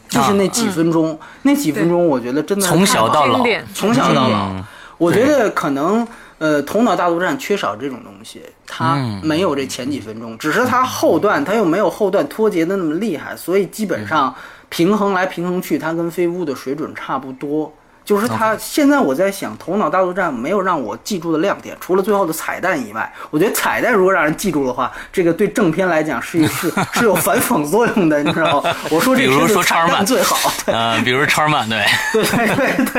[0.10, 3.42] 就是那几分钟，那几分钟我觉得真的从小到老
[3.74, 4.64] 从小到老嗯，
[4.98, 14.34] 我觉得可能呃，《头脑大作战》缺少这种东西，它嗯没有这前几分钟，只是它后段它又没有后段脱节的那么厉害，所以基本上
[14.70, 17.74] 平衡来平衡去，它跟飞屋的水准差不多。
[18.06, 28.72] 就是它现在我在想，《头脑大作战》没有让我记住的亮点，除了最后的彩蛋以外，我觉得彩蛋如果让人记住的话，这个对正片来讲是 是是有反讽作用的，你知道吗？
[28.92, 31.84] 我说这个比如说超曼蛋最好，对呃，比如超曼对，
[32.14, 32.86] 对对对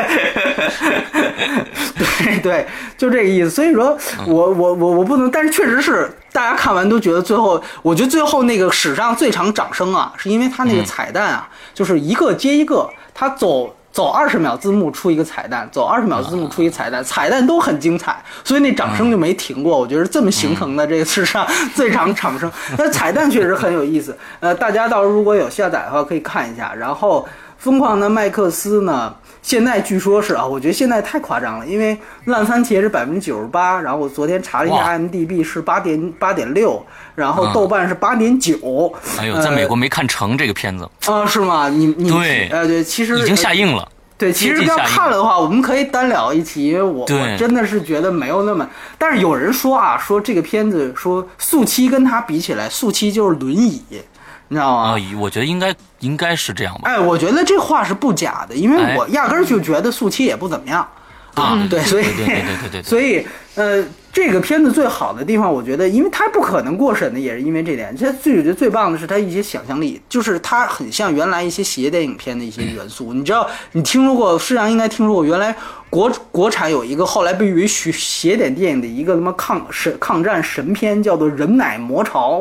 [1.94, 2.66] 对对对，
[2.98, 3.50] 就这个意思。
[3.50, 3.96] 所以说
[4.26, 13.75] 我我我我不能，但是确实是大家看完都觉得最后，我觉得最后那个史上最长掌声啊，是因为他那个彩蛋啊，就是一个接一个，他走。
[13.96, 19.78] 走二十秒字幕出一个彩蛋，走二十秒字幕出一个彩蛋，彩蛋都很精彩，所以那掌声就没停过。
[19.78, 24.14] 我觉得这么形成的这个史上 最长掌声，那彩蛋确实很有意思。
[24.40, 26.74] 呃，大家到时候如果有下载的话可以看一下。
[26.74, 27.26] 然后
[27.58, 31.96] 疯狂的麦克斯》呢，现在据说是啊，我觉得现在太夸张了，因为
[32.26, 36.84] 烂番茄是百分之九十八，然后我昨天查了一下 IMDB 是八点八点六，
[37.14, 38.92] 然后啊豆瓣是八点九。
[39.18, 41.68] 哎呦，在美国没看成这个片子，啊、是吗？
[41.68, 43.88] 你你对呃对，其实已经下映了。
[44.18, 48.66] 对，其实要看了的话，我们可以单聊一期，因为我我真的是觉得没有那么。
[48.96, 53.82] 但是有人说啊，说这个片子说速七跟它比起来，速七就是轮椅，
[54.48, 54.82] 你知道吗？
[54.90, 56.82] 啊，我觉得应该应该是这样吧。
[56.84, 60.86] 哎，我觉得这话是不假的，因为哎我压根儿就觉得速七也不怎么样
[61.34, 61.58] 啊。
[61.68, 63.26] 对对，所以对对对对对对对 所以
[63.56, 63.82] 呃，
[64.12, 67.94] 这个片子最好的地方，我觉得，因为它不可能过审的，也是因为这点。
[67.96, 73.14] 这最我觉得最棒的是它一些想象力，就是它很像原来一些邪电影片的一些元素。
[73.14, 75.54] 你知道，你听说过，世上应该听说过，原来
[75.88, 82.40] 国国产有一个后来被誉为邪邪典电影的一个什么抗神抗战神片，叫做《人奶魔巢》。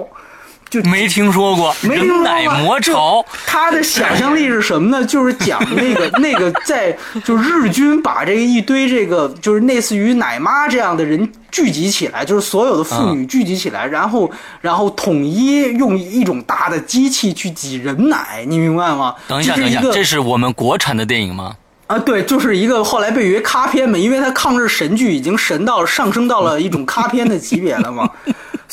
[0.82, 5.06] 就没听说过，没听说过人奶魔潮他的想象力是什么呢？
[5.06, 14.30] 就是讲那个 那个在就日军把这个一堆这个就是类似于奶妈这样的人聚集起来，就是所有的妇女聚集起来，然后
[14.62, 19.16] 然后统一用一种大的机器去挤人奶，你明白吗？
[19.28, 21.56] 等一下，等一下，这是我们国产的电影吗？
[21.88, 28.10] 啊，对，就是一个后来被誉为咖片嘛，因为它抗日神剧已经神到上升到了一种咖片的级别了嘛，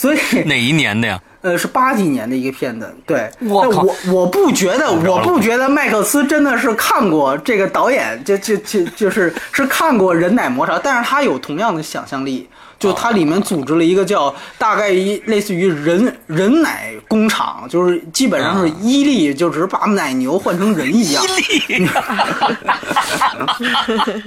[0.03, 1.21] 所以 哪一年的呀？
[1.43, 3.31] 呃，是八几年的一个片子，对。
[3.39, 12.49] 我我我不觉得，我不觉得麦克斯真的是看过这个导演，就就就就是是看过《人奶魔巢》，但是他有同样的想象力，
[12.81, 21.25] 就它里面组织了一个叫大概一类似于人人奶工厂，就是基本上是伊利，就只是把奶牛换成人一样。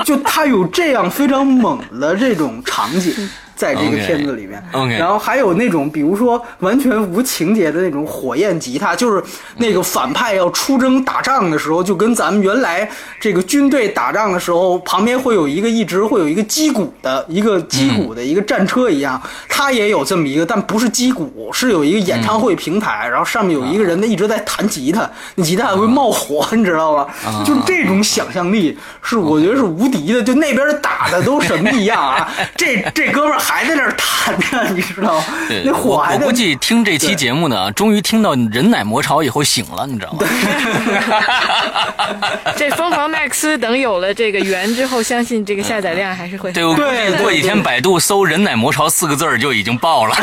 [0.06, 3.14] 就他有这样非常猛的这种场景。
[3.56, 4.62] 在这个片子里面。
[4.98, 9.24] 然后还有那种，比如说完全无情节的那种火焰吉他，就是
[9.58, 12.90] 那个反派要出征打仗的时候，就跟咱们原来
[13.20, 27.08] 这个军队打仗的时候，旁边会有一个一直会有一个击鼓的一个击鼓的一个战车一样，它也有这么一个，但不是击鼓，是有一个演唱会平台，然后上面有一个人呢一直在弹吉他，那吉他还会冒火，你知道吗？
[27.46, 35.26] 就这种想象力是我觉得是无敌的，就那边打的都什么一样啊， 这这哥们儿还在那儿弹着，你知道吗？
[35.64, 40.26] 那火我还在我估计听这期节目呢，终于听到人奶魔潮以后醒了，你知道吗？
[42.58, 50.16] 这疯狂麦克斯等有了这个源之后，相信这个下载量还是会很对，我估对计过几天百度搜“人奶魔潮”四个字儿就已经爆了。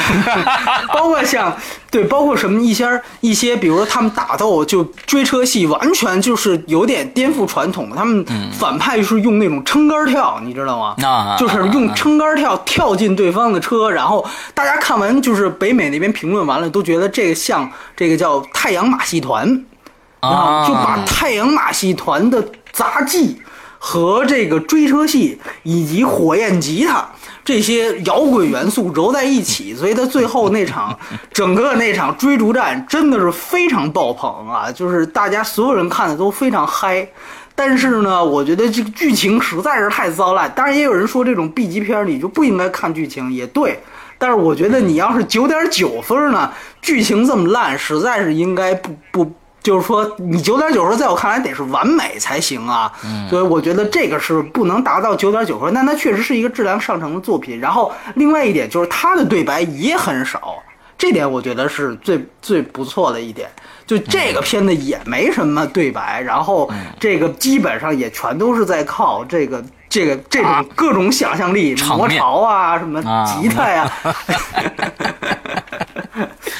[0.92, 1.56] 包括像
[1.92, 7.90] 对，包括什么一些一些，比如说他们打斗就追车戏，完全就是有点颠覆传统。
[7.94, 8.24] 他们
[8.58, 10.96] 反派是用那种撑杆跳，你知道吗？
[11.06, 19.64] 啊就是用撑杆跳跳进对方的车，然后大家看完就是北美那边评论完了，都觉得这个像这个叫太阳马戏团。
[20.20, 22.40] 啊就把太阳马戏团的
[22.70, 23.42] 杂技
[23.76, 27.04] 和这个追车戏以及火焰吉他
[27.44, 30.96] 这些摇滚元素揉在一起，所以他最后那场
[31.32, 34.70] 整个那场追逐战真的是非常爆棚啊！
[34.70, 37.06] 就是大家所有人看的都非常嗨。
[37.54, 40.50] 但是呢，我觉得这个剧情实在是太糟烂。
[40.54, 43.78] 当然，也有人说这种 B 级片儿你就不应该看剧情，也对。
[44.16, 49.32] 但是我觉得你要是九点九分呢，剧情这么烂，实在是应该不不，
[49.62, 52.92] 就是说你九点九分，在我看来得是完美才行啊。
[53.30, 57.60] 所以我觉得这个是不能达到九点九分，但它确实是一个质量上乘的作品。
[57.60, 60.56] 然后另外一点就是它的对白也很少，
[60.98, 63.48] 这点我觉得是最最不错的一点。
[63.86, 73.90] 就这个片子也没什么对白，然后这个基本上也全都是在靠这个这个这种各种想象力，魔场面巢啊，什么啊吉他呀、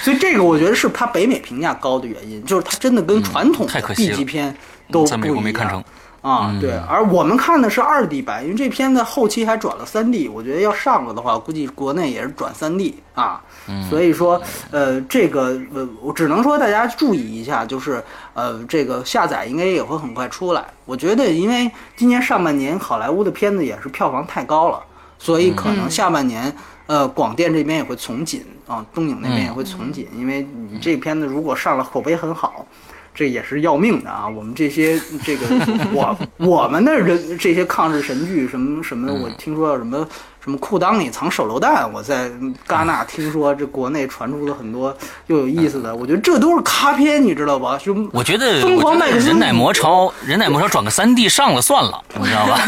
[0.02, 4.54] 所以这个我觉得是它北美评价高的原因，就是它真的跟传统的 B 级片
[4.90, 5.82] 都不一样国没看成。
[6.22, 13.42] 啊，对，而我们看的是二 D 版，因为这片子后期还转了三 D，我觉得要上了的话，估计国内也是转三 D 啊。
[13.90, 14.40] 所以说，
[14.70, 18.02] 呃，这个呃，我只能说大家注意一下，就是
[18.34, 20.64] 呃，这个下载应该也会很快出来。
[20.84, 24.80] 我觉得，因为今年上半年好莱坞的片子也是票房太高了，
[25.18, 26.54] 所以可能下半年。
[26.88, 32.66] 呃，广电这边也会从紧啊，东影那边也会从紧，因为你这片子如果上了口碑很好，
[33.14, 34.26] 这也是要命的啊！
[34.28, 35.46] 我们这些这个
[35.92, 40.06] 我我们的人这些抗日神剧什么什么，我听说什么
[40.42, 42.30] 什么裤裆里藏手榴弹，我在
[42.66, 47.78] 戛纳听说这国内传出了很多又有意思的，我觉得这都是咖片，你知道吧？
[47.78, 52.58] 就我觉得，疯狂我觉得麦克斯人奶魔超，人奶魔超转个三 D 上了算了，你知道吧？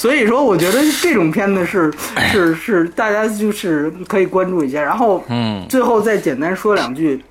[0.00, 1.92] 所以说，我觉得这种片子是
[2.32, 4.80] 是是大家就是可以关注一下。
[4.80, 7.22] 然后，嗯最后再简单说两句，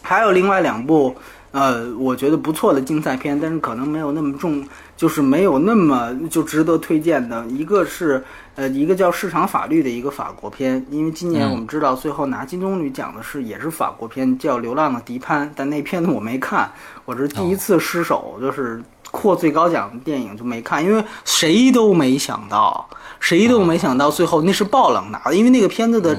[0.00, 1.14] 还有另外两部，
[1.50, 4.66] 呃，我觉得不错的竞赛片，但是可能没有那么重，
[4.96, 7.44] 就是没有那么就值得推荐的。
[7.48, 8.24] 一个是
[8.54, 16.70] 呃，一个叫《市场法律》的一个法国片，因为今年我们知道最后拿金棕榈奖的是也是法国片，叫《流浪的迪潘》，但那片子我没看，
[17.04, 22.88] 我是第一次失手，就是获最高奖的电影就没看，因为谁都没想到，
[23.20, 26.16] 谁都没想到最后那是爆冷拿的，因为那个片子的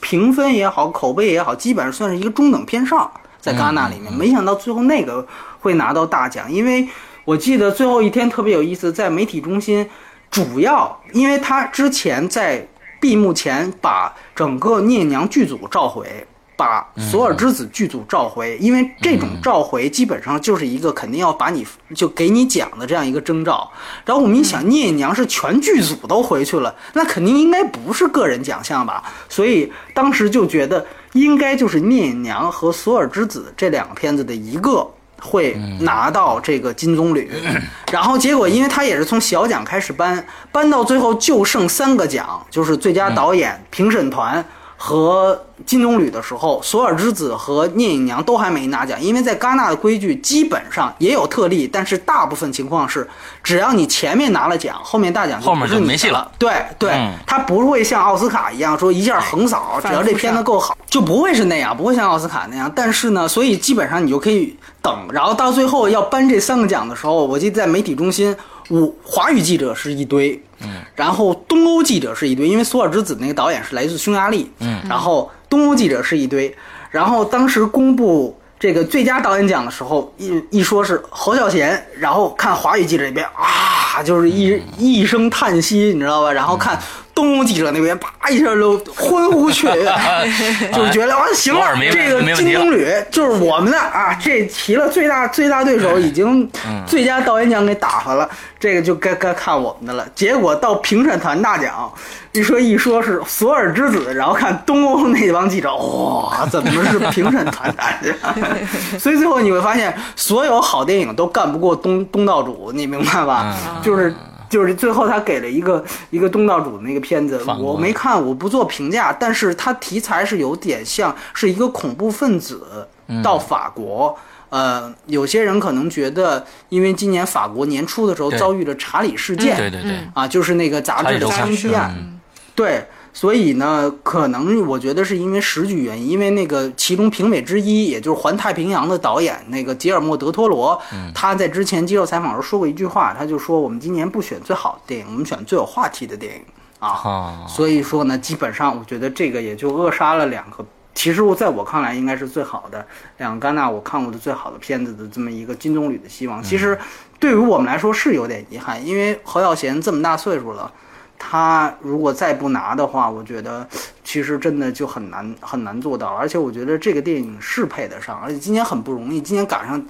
[0.00, 3.10] 评分也好，口碑也好，基本上算是一个中等偏上。
[3.38, 5.24] 在戛纳里面，没想到最后那个
[5.60, 6.88] 会拿到大奖，因为
[7.24, 9.88] 我记得最后一天特别有意思，在媒体中心，
[10.32, 12.66] 主要因为他之前在
[13.00, 16.26] 闭幕前把整个聂娘剧组召回，
[16.56, 23.70] 把索尔之子剧组召回，因为这种召回基本上就是一个肯定要把你就给你奖的这样一个征兆。
[24.04, 29.02] 然后我们一想，聂隐娘是全剧组都回去了，那肯定应该不是个人奖项吧？
[29.28, 30.84] 所以当时就觉得。
[31.12, 34.86] 应该就是《聂隐娘》和《索尔之子》这两个片子的一个
[35.18, 37.26] 会拿到这个金棕榈，
[37.90, 40.22] 然后结果因为他也是从小奖开始颁，
[40.52, 44.44] 颁到最后就剩三个奖，就是最佳导演、评审团。
[44.76, 53.08] 和金棕榈的时候，索尔之子和聂隐娘都还没拿奖，因为在戛纳的规矩基本上也有特例，但是大部分情况是，
[53.42, 56.30] 只要你前面拿了奖，后面大奖后面就没戏了。
[56.38, 62.70] 对对，他不会像奥斯卡一样说一下横扫，只要这片子够好，就不会是那样，不会像奥斯卡那样。
[62.76, 68.36] 但是呢，所以基本上你就可以等，然后到最后要颁这三个奖的时候，我记得在媒体中心，
[68.68, 70.42] 我华语记者是一堆。
[70.60, 74.50] 嗯，然后东欧记者是一堆，因为《索尔之子》那个导演是来自匈牙利。
[74.60, 76.54] 嗯，然后东欧记者是一堆，
[76.90, 86.32] 然后当时公布这个最佳导演奖的时候，一一说是侯孝贤，然后看华语记者那边啊，就是一一声叹息，你知道吧？
[86.32, 86.78] 然后看。
[87.16, 89.90] 东欧记者那边啪一下就欢呼雀跃，
[90.70, 96.46] 就觉得啊行了，这个金棕榈就是我们的啊，这提了最大最大对手已经
[96.86, 98.28] 最佳导演奖给打发了，
[98.60, 100.06] 这个就该该看我们的了。
[100.14, 101.90] 结果到评审团大奖，
[102.32, 108.14] 一说一说是索尔之子，然后看东欧那帮记者，哇，怎么是评审团大奖？
[109.00, 113.56] 所以最后你会发现，所有好电影都干不过东东道主，你明白吧？
[113.82, 114.14] 就是。
[114.48, 119.12] 就是最后他给了一个一个东道主的那个片子，我没看，我不做评价。
[119.12, 122.86] 但是它题材是有点像是一个恐怖分子
[123.22, 124.16] 到法国，
[124.48, 132.18] 呃，有些人可能觉得，因为今年法国年初的时候遭遇了查理事件，对对对，啊，就是那个杂志的枪击案，
[132.54, 132.86] 对。
[133.16, 140.78] 所以呢，可能我觉得是因为时局原因，因为那个其中评委之一，也就是《环太平洋》的导演那个吉尔莫·德托罗，
[141.14, 146.42] 他在之前接受采访时候说过一句话，他就说我们今年不选最好的电影，我们选最有话题的电影
[146.78, 147.46] 啊。
[147.48, 150.62] 所以说呢，基本上我觉得这个也就扼杀了两个，
[150.94, 152.86] 其实我在我看来应该是最好的
[153.16, 156.42] 两个戛纳我看过的最好的片子的这么一个金棕榈的希望。
[156.42, 156.78] 其实
[157.18, 160.70] 对于我们来说是有点遗憾，因为侯耀贤这么大岁数了。
[161.18, 163.66] 他如果再不拿的话，我觉得
[164.04, 166.08] 其实真的就很难很难做到。
[166.08, 169.80] 而且我觉得这个电影是配得上，而且今年很不容易，今年赶上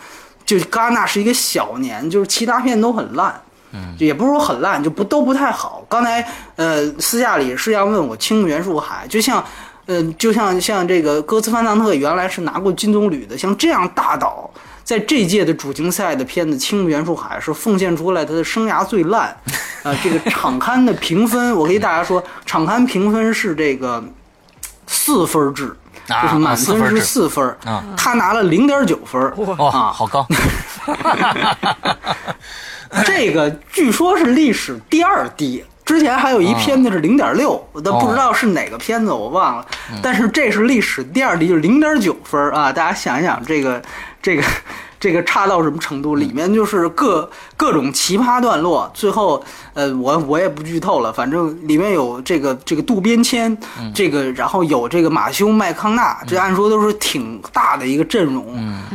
[0.45, 3.41] 就戛纳是一个小年，就是其他片都很烂，
[3.73, 5.85] 嗯，也不是说很烂，就不都不太好。
[5.89, 6.27] 刚才
[6.57, 9.45] 呃私下里是要问我《青原树海》，就像
[9.87, 14.51] 呃就像像这个戈斯范纳特原来是拿过金棕榈的，像这样大导。
[14.87, 19.37] 在这届的主竞赛的片子《青木原树海》是奉献出来他的生涯最烂，
[19.83, 24.01] 啊，这个场刊的评分，我跟大家说，场刊评分是这个
[24.87, 25.77] 四分制，
[26.23, 29.21] 就是满分是四分，啊他拿了零点九分，
[29.59, 30.25] 啊，好高，
[33.05, 35.65] 这个据说是历史第二低。
[35.87, 39.65] 之前还有一片子是零点六，我都不知道是哪个片子，我忘了。
[40.03, 42.73] 但是这是历史第二低，就是零点九分啊！
[42.73, 43.81] 大家想一想，这个、
[44.21, 44.43] 这个、
[44.99, 46.17] 这个差到什么程度？
[46.17, 48.91] 里面就是各各种奇葩段落。
[48.95, 49.41] 最后，
[49.75, 53.57] 呃，我我也不剧透了，反正里面有这个这个渡边谦，
[53.95, 58.45] 这个然后有这个马修麦康纳，这按说都是挺大的一个阵容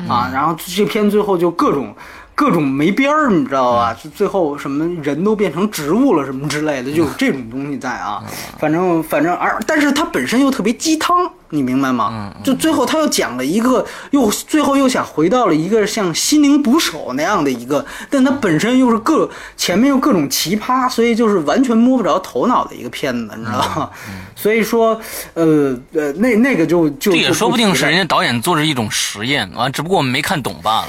[0.10, 0.30] 啊。
[0.34, 1.96] 然后这片最后就各种。
[2.42, 3.96] 各种没边儿，你知道吧？
[4.04, 8.24] 就最后什么人都变成植物了，什么之类的，就有这种东西在啊。
[8.58, 12.34] 反正反正，而但是它本身又特别鸡汤，你明白吗？
[12.44, 23.90] 就最后他又讲了一个，又最后又想回到了一个像心灵捕手那样的一个，但它本身又是各前面又各种奇葩，所以就是完全摸不着头脑的一个片子，你知道吗？
[24.36, 25.00] 所以说，
[25.36, 30.88] 呃呃，那那个就就这也说不定是人家导演做着一种实验啊，只不过我们没看懂罢了。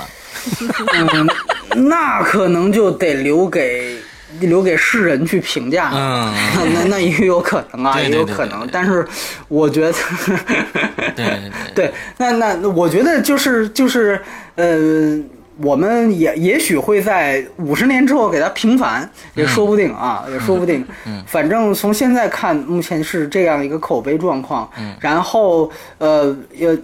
[0.94, 3.97] 嗯，那可能就得留给
[4.40, 5.90] 留给世人去评价。
[5.94, 6.32] 嗯，
[6.74, 8.10] 那那也有可能啊，对也。
[8.10, 9.06] 有可能但是
[9.48, 9.93] 我觉得，
[11.14, 14.20] 对对对，对，那那那我觉得就是就是
[14.56, 15.19] 呃，
[15.59, 20.85] 我们也也许会在五十年之后给它平反，也说不定啊，也说不定。
[21.06, 24.69] 嗯，反正从现在看，目前是这样一个口碑状况。
[24.78, 26.77] 嗯，然后呃也，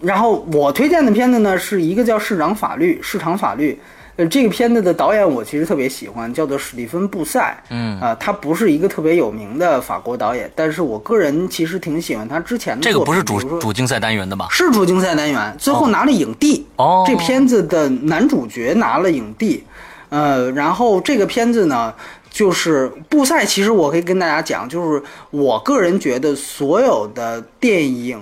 [0.00, 3.78] 然后我推荐的片子呢是一个叫《市场法律》，市场法律。
[4.16, 7.54] 呃，这个片子的导演我其实特别喜欢，叫做史蒂芬·布塞。
[7.68, 14.48] 嗯啊、他不是一个特别有名的法国导演，但是我个人其实挺喜欢他之前的这个不是主主竞赛单元的吧？
[14.50, 16.66] 是主竞赛单元，最后拿了影帝。
[16.76, 19.62] 哦这片子的男主角拿了影帝，
[20.08, 21.92] 呃，然后这个片子呢，
[22.30, 23.44] 就是布塞。
[23.44, 28.18] 其实我可以跟大家讲，就是我个人觉得所有的电影。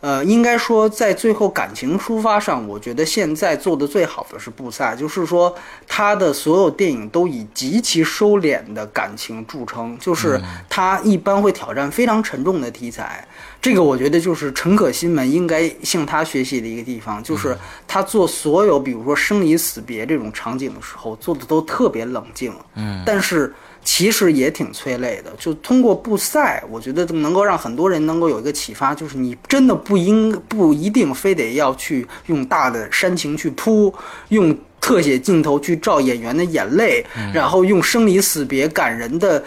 [0.00, 5.52] 呃，应该说，在最后感情抒发上，我觉得现在做的最好的是布萨，就是说
[5.88, 13.26] 他的所有电影都以极其收敛的感情著称，就是他一般会挑战非常沉重的题材。
[13.60, 17.56] 这个我觉得就是陈可辛们应该向他学习的一个地方，就是
[17.88, 22.54] 他做所有比如说生离死别这种场景的时候，做的都特别冷静。
[22.74, 23.52] 嗯，但是
[23.86, 25.32] 其实也挺催泪的。
[25.38, 33.94] 就通过布赛，我觉得能够让很多人能够有一个启发，就是你真的不应不一定非得要去用大的煽情去铺，
[34.28, 34.54] 用。
[34.78, 37.04] 特写镜头去照演员的眼泪，
[37.34, 39.42] 然后用生离死别感人的、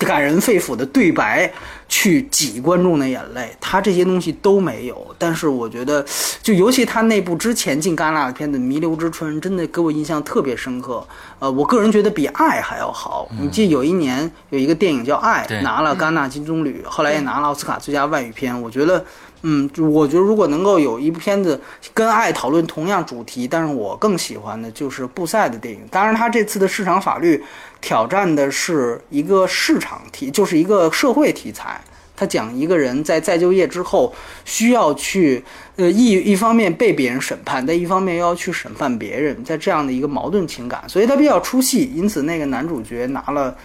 [0.00, 1.50] 感人肺腑的对白
[1.92, 5.14] 去挤观众的眼泪，他这些东西都没有。
[5.18, 6.02] 但是我觉得，
[6.42, 11.06] 就尤其他那部之前进戛纳的片子《弥留之春》，真的给我印象特别深刻。
[11.38, 13.28] 呃，我个人觉得比《爱》还要好。
[13.38, 18.58] 你记得有一年有一个电影叫《爱》，拿了戛纳金棕榈，后来也拿了奥斯卡最佳外语片。
[18.62, 19.04] 我觉得。
[19.42, 21.60] 嗯，我觉得如果能够有一部片子
[21.92, 25.80] 跟爱讨论同样主题，但是我更喜欢的就是布赛的电影。
[25.90, 27.42] 当然，他这次的市场法律
[27.80, 31.80] 挑战的是一个市场题，就是一个社会题材。
[32.14, 34.14] 他讲一个人在再就业之后
[34.44, 35.42] 需要去，
[35.74, 41.90] 呃，一一方面被别人审判，但一方面又要去审判别人，在这样的一个矛盾情感，所以他比较出戏。
[41.92, 43.56] 因此，那个男主角拿了。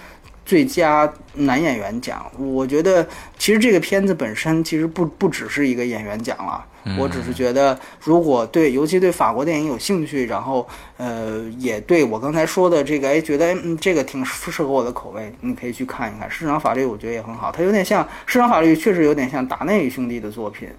[0.47, 3.05] 最佳男演员奖，我觉得
[3.37, 6.65] 其实这个片子本身其实不不只是一个演员奖了。
[6.97, 10.65] 我只是觉得，如果对尤其对法国电影有兴趣，然后
[10.95, 16.31] 呃也对我刚才说的这个，哎，觉得嗯这个挺适合我的口味，你可以去看一看。
[16.31, 20.69] 市场法律我觉得也很好，它有点像市场法律，确实有点像达内兄弟的作品。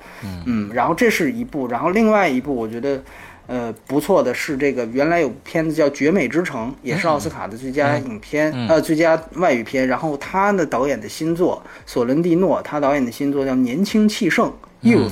[0.46, 3.02] 嗯，然后这是一部，然后另外一部我觉得。
[3.48, 9.88] 呃，不错的是这个，原来有片子叫《绝美之城》，也是奥斯卡的最佳影片，呃，最佳外语片。
[9.88, 14.52] 然后他的导演的新作，索伦蒂诺，他导演的新作叫《年轻气盛》
[14.86, 15.10] （Youth），、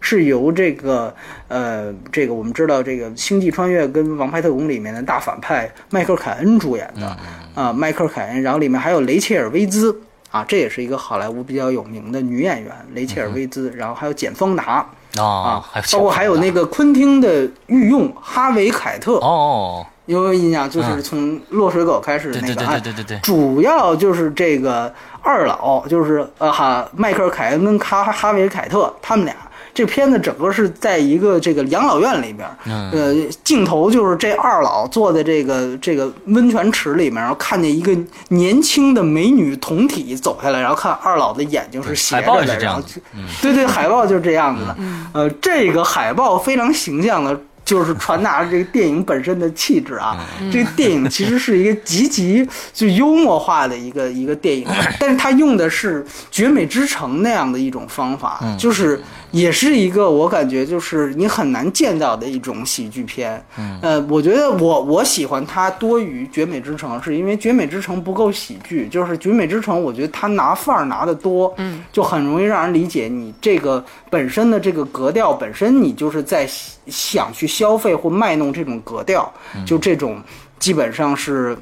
[0.00, 1.14] 是由这个
[1.46, 7.16] 呃，这个我们知道这个《星际穿越》跟《王牌特工》里面的大反派迈克尔凯恩主演的。
[7.54, 9.96] 啊、迈克尔凯恩，然后里面还有雷切尔薇兹。
[10.30, 14.86] 啊，这也是一个好莱坞比较有名的女演员，雷切尔薇兹，然后还有简丰达。
[15.16, 20.68] 啊啊，包括还有那个昆汀的御用哈维凯特，哦，有没有印象？
[20.68, 29.34] 就是从落水狗开始对对对那个，对对对，主要就是这个二老，就是呃哈迈克尔凯恩跟哈哈维凯特他们俩。
[29.78, 33.14] 这片子整个是在一个这个养老院里边，嗯呃，
[33.44, 37.96] 镜头就是这二老坐在这个这个温泉池里面，然后看见一个
[38.30, 43.00] 年轻的美女同体走下来，然后看二老的眼睛是斜海报着的，也是这样然后就
[43.40, 44.76] 对对，海报就是这样子的。
[45.12, 50.26] 呃，这个海报非常形象的，就是传达了这个电影本身的气质啊。
[50.50, 54.66] 这个电影其实是一个极其就幽默化的一个一个电影，
[54.98, 56.02] 但是它用的是
[56.32, 59.00] 《绝美之城》那样的一种方法，就是
[59.30, 63.44] 也是一个我感觉就是你很难见到的一种喜剧片。
[63.82, 76.48] 呃，我觉得我我喜欢它多于《绝美之城》，是因为《绝美之城》不够喜剧，就是《绝美之城》，我觉得它拿范儿拿得多，嗯，就很容易让人理解你这个本身的这个格调本身，你就是在
[76.86, 79.32] 想去消费或卖弄这种格调，
[79.66, 80.22] 就这种
[80.58, 81.56] 基本上是。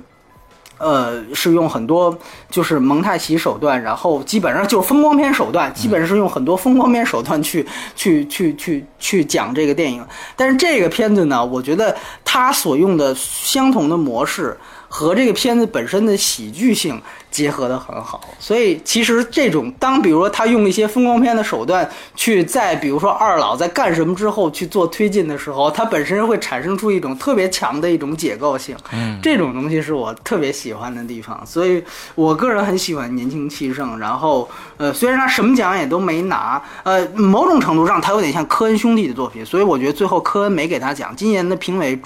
[0.78, 2.16] 呃，是用很多
[2.50, 10.04] 就是蒙太奇手段，然后基本上就是风光片手段，基本上是用很多风光片手段去去去去去讲这个电影。
[10.36, 14.56] 但是这个片子呢，我觉得它所用的相同的模式
[14.96, 16.98] 和这个片子本身的喜剧性
[17.30, 28.74] 结合的很好，所以其实这种当比如说他用一些风光片的手段去在比如说二老在干什么之后去做推进的时候，它本身会产生出一种特别强的一种解构性。
[28.90, 33.98] 嗯，这种东西是我特别喜欢的地方，所以我个人很喜欢年轻气盛。
[33.98, 34.48] 然后，
[34.78, 41.14] 呃，虽然他什么奖也都没拿，呃，某种程度上他有点像科恩兄弟的作品，所以我觉得最后科恩没给他奖。
[41.14, 42.00] 今年的评委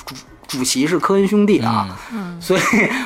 [0.50, 1.88] 主主席是科恩兄弟啊，
[2.38, 2.60] 所以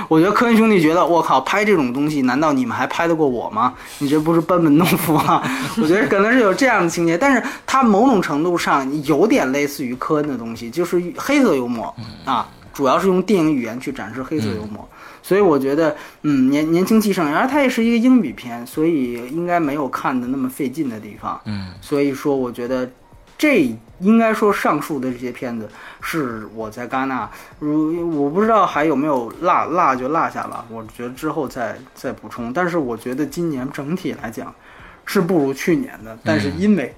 [0.09, 3.75] 我觉得科恩兄弟觉得我靠，拍这种东西，难道你们还拍得过我吗？
[4.01, 5.41] 你这不是班门弄斧吗？
[5.81, 11.95] 我觉得可能是有这样的情节，但是它某种程度上有点类似于科恩的东西，就是黑色幽默
[12.25, 14.89] 啊，主要是用电影语言去展示黑色幽默。
[15.23, 21.41] 所以我觉得，嗯，年年轻气盛，然后它也是一个英语片，所以应该没有看的那么费劲的地方。
[21.45, 22.91] 嗯，所以说我觉得
[23.37, 25.69] 这应该说上述的这些片子
[26.01, 27.29] 是我在戛纳，
[27.59, 32.53] 如我不知道还有没有落落就落下了，我觉得之后再再补充。
[32.53, 34.55] 但是我觉得今年整体来讲
[35.05, 36.95] 是不如去年的，但是因为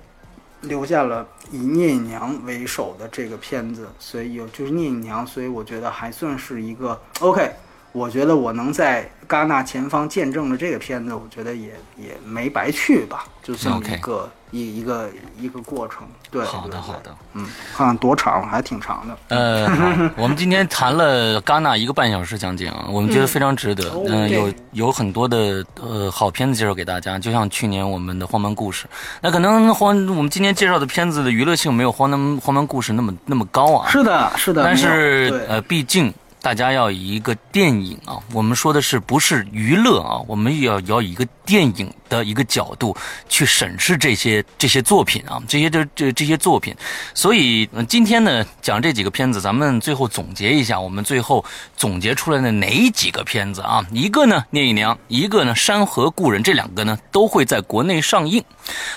[0.63, 7.51] 留下了以聂隐娘为首的这个片子，所以有就是聂隐娘，所以我觉得还算是一个 OK。
[7.97, 15.09] 我觉得我能在戛纳前方见证了这个片子，我觉得也也没白去吧，就这么一个一一个
[15.41, 16.07] 一个过程。
[16.31, 19.17] 对，好的好的，嗯，看看多长，还挺长的。
[19.29, 19.67] 呃，
[20.15, 23.91] 我们今天谈了戛纳一个半小时将近啊，我们觉得非常值得。
[24.07, 28.85] 嗯，有有很多的呃好片子介绍给大家，就像去年我们的《荒蛮故事》，
[29.23, 33.89] 那可能荒我们今天介绍的片子的娱乐性没有《荒蛮荒蛮故事》那么那么高啊。
[33.89, 34.63] 是的，是的。
[34.63, 36.13] 但是呃，毕竟。
[36.47, 40.23] 大家要以一个电影啊，我们说的是不是娱乐啊？
[40.29, 42.97] 我们要要以一个电影的一个角度
[43.29, 46.73] 去审视这些这些作品啊，这些这这这些作品。
[47.15, 51.45] 所以今天呢，讲这几个片子，咱们最后总结一下，我们最后
[51.77, 53.85] 总结出来的哪几个片子啊？
[53.91, 58.45] 一个呢《聂隐娘》，一个呢《山河故人》，这两个呢都会在国内上映。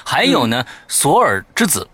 [0.05, 1.89] 还有呢《索尔之子》。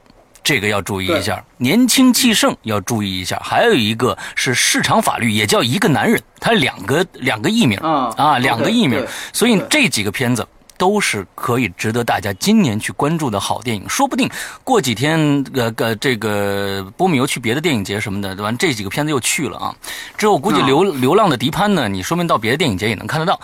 [0.46, 3.42] 这个要注意一下，年轻气盛要注意一下。
[3.44, 9.04] 还有一个是市场法律，也叫一个男人，他两个两个艺名啊啊，两个艺名，
[9.34, 10.48] 所以这几个片子。
[10.78, 14.30] 都是可以值得大家今年去关注的好电影，说不定
[14.64, 18.52] 过几天，呃，呃这个波米又去别的电影节什么的，对吧？
[18.60, 19.76] 这几个片子又去了啊。
[20.18, 23.40] 之后估计流流浪的迪潘呢，你说明到别的电影节也能看得到，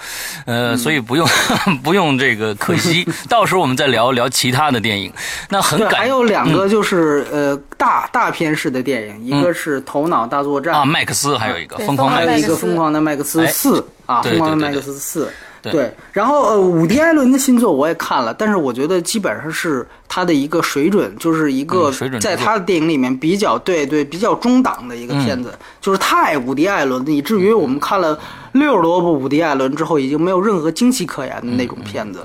[0.46, 1.28] 呃，所以不用
[1.84, 3.08] 不用这个可惜。
[3.30, 5.12] 到时候我们再聊聊其他的电影。
[5.50, 15.32] 那很感还有两个就是呃大大片式的电影，一个是《头脑大作战》啊，麦克斯，还有一个疯狂麦克斯，一个疯狂的麦克斯四啊，疯狂的麦克斯四。
[15.62, 28.18] 对，然后呃，伍迪·艾伦的新作我也看了，但是我觉得基本上是他的一个水准，就是一个在他的电影里面比较对对比较中档的一个片子，就是太伍迪·艾伦，以至于我们看了
[28.54, 32.24] 六十多部伍迪·艾伦之后，已经没有任何惊奇可言的那种片子。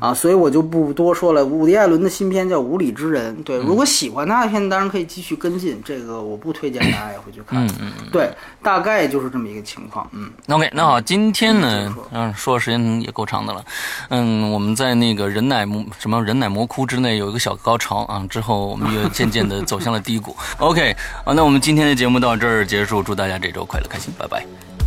[0.00, 1.44] 啊，所以我就不多说了。
[1.44, 5.82] 伍迪·艾伦的新片叫《无理之人》，对，如果喜欢他的片子，当然可以继续跟进。
[5.84, 7.66] 这个我不推荐大家也回去看。
[7.66, 8.30] 嗯嗯嗯，对，
[8.62, 10.08] 大概就是这么一个情况。
[10.12, 13.64] 嗯，OK，那好，今天呢，嗯，说的时间也够长的了。
[14.10, 15.66] 嗯，我们在那个人奶
[15.98, 20.36] 什么人奶魔窟之内有一个小高潮啊，之后我们又渐渐的走向了低谷。
[20.58, 20.92] OK，
[21.24, 24.12] 啊，那我们今天的节目到这儿结束，祝大家这周快乐开心，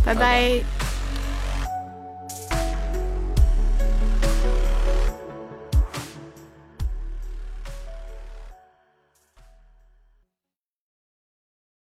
[0.04, 0.60] 拜拜，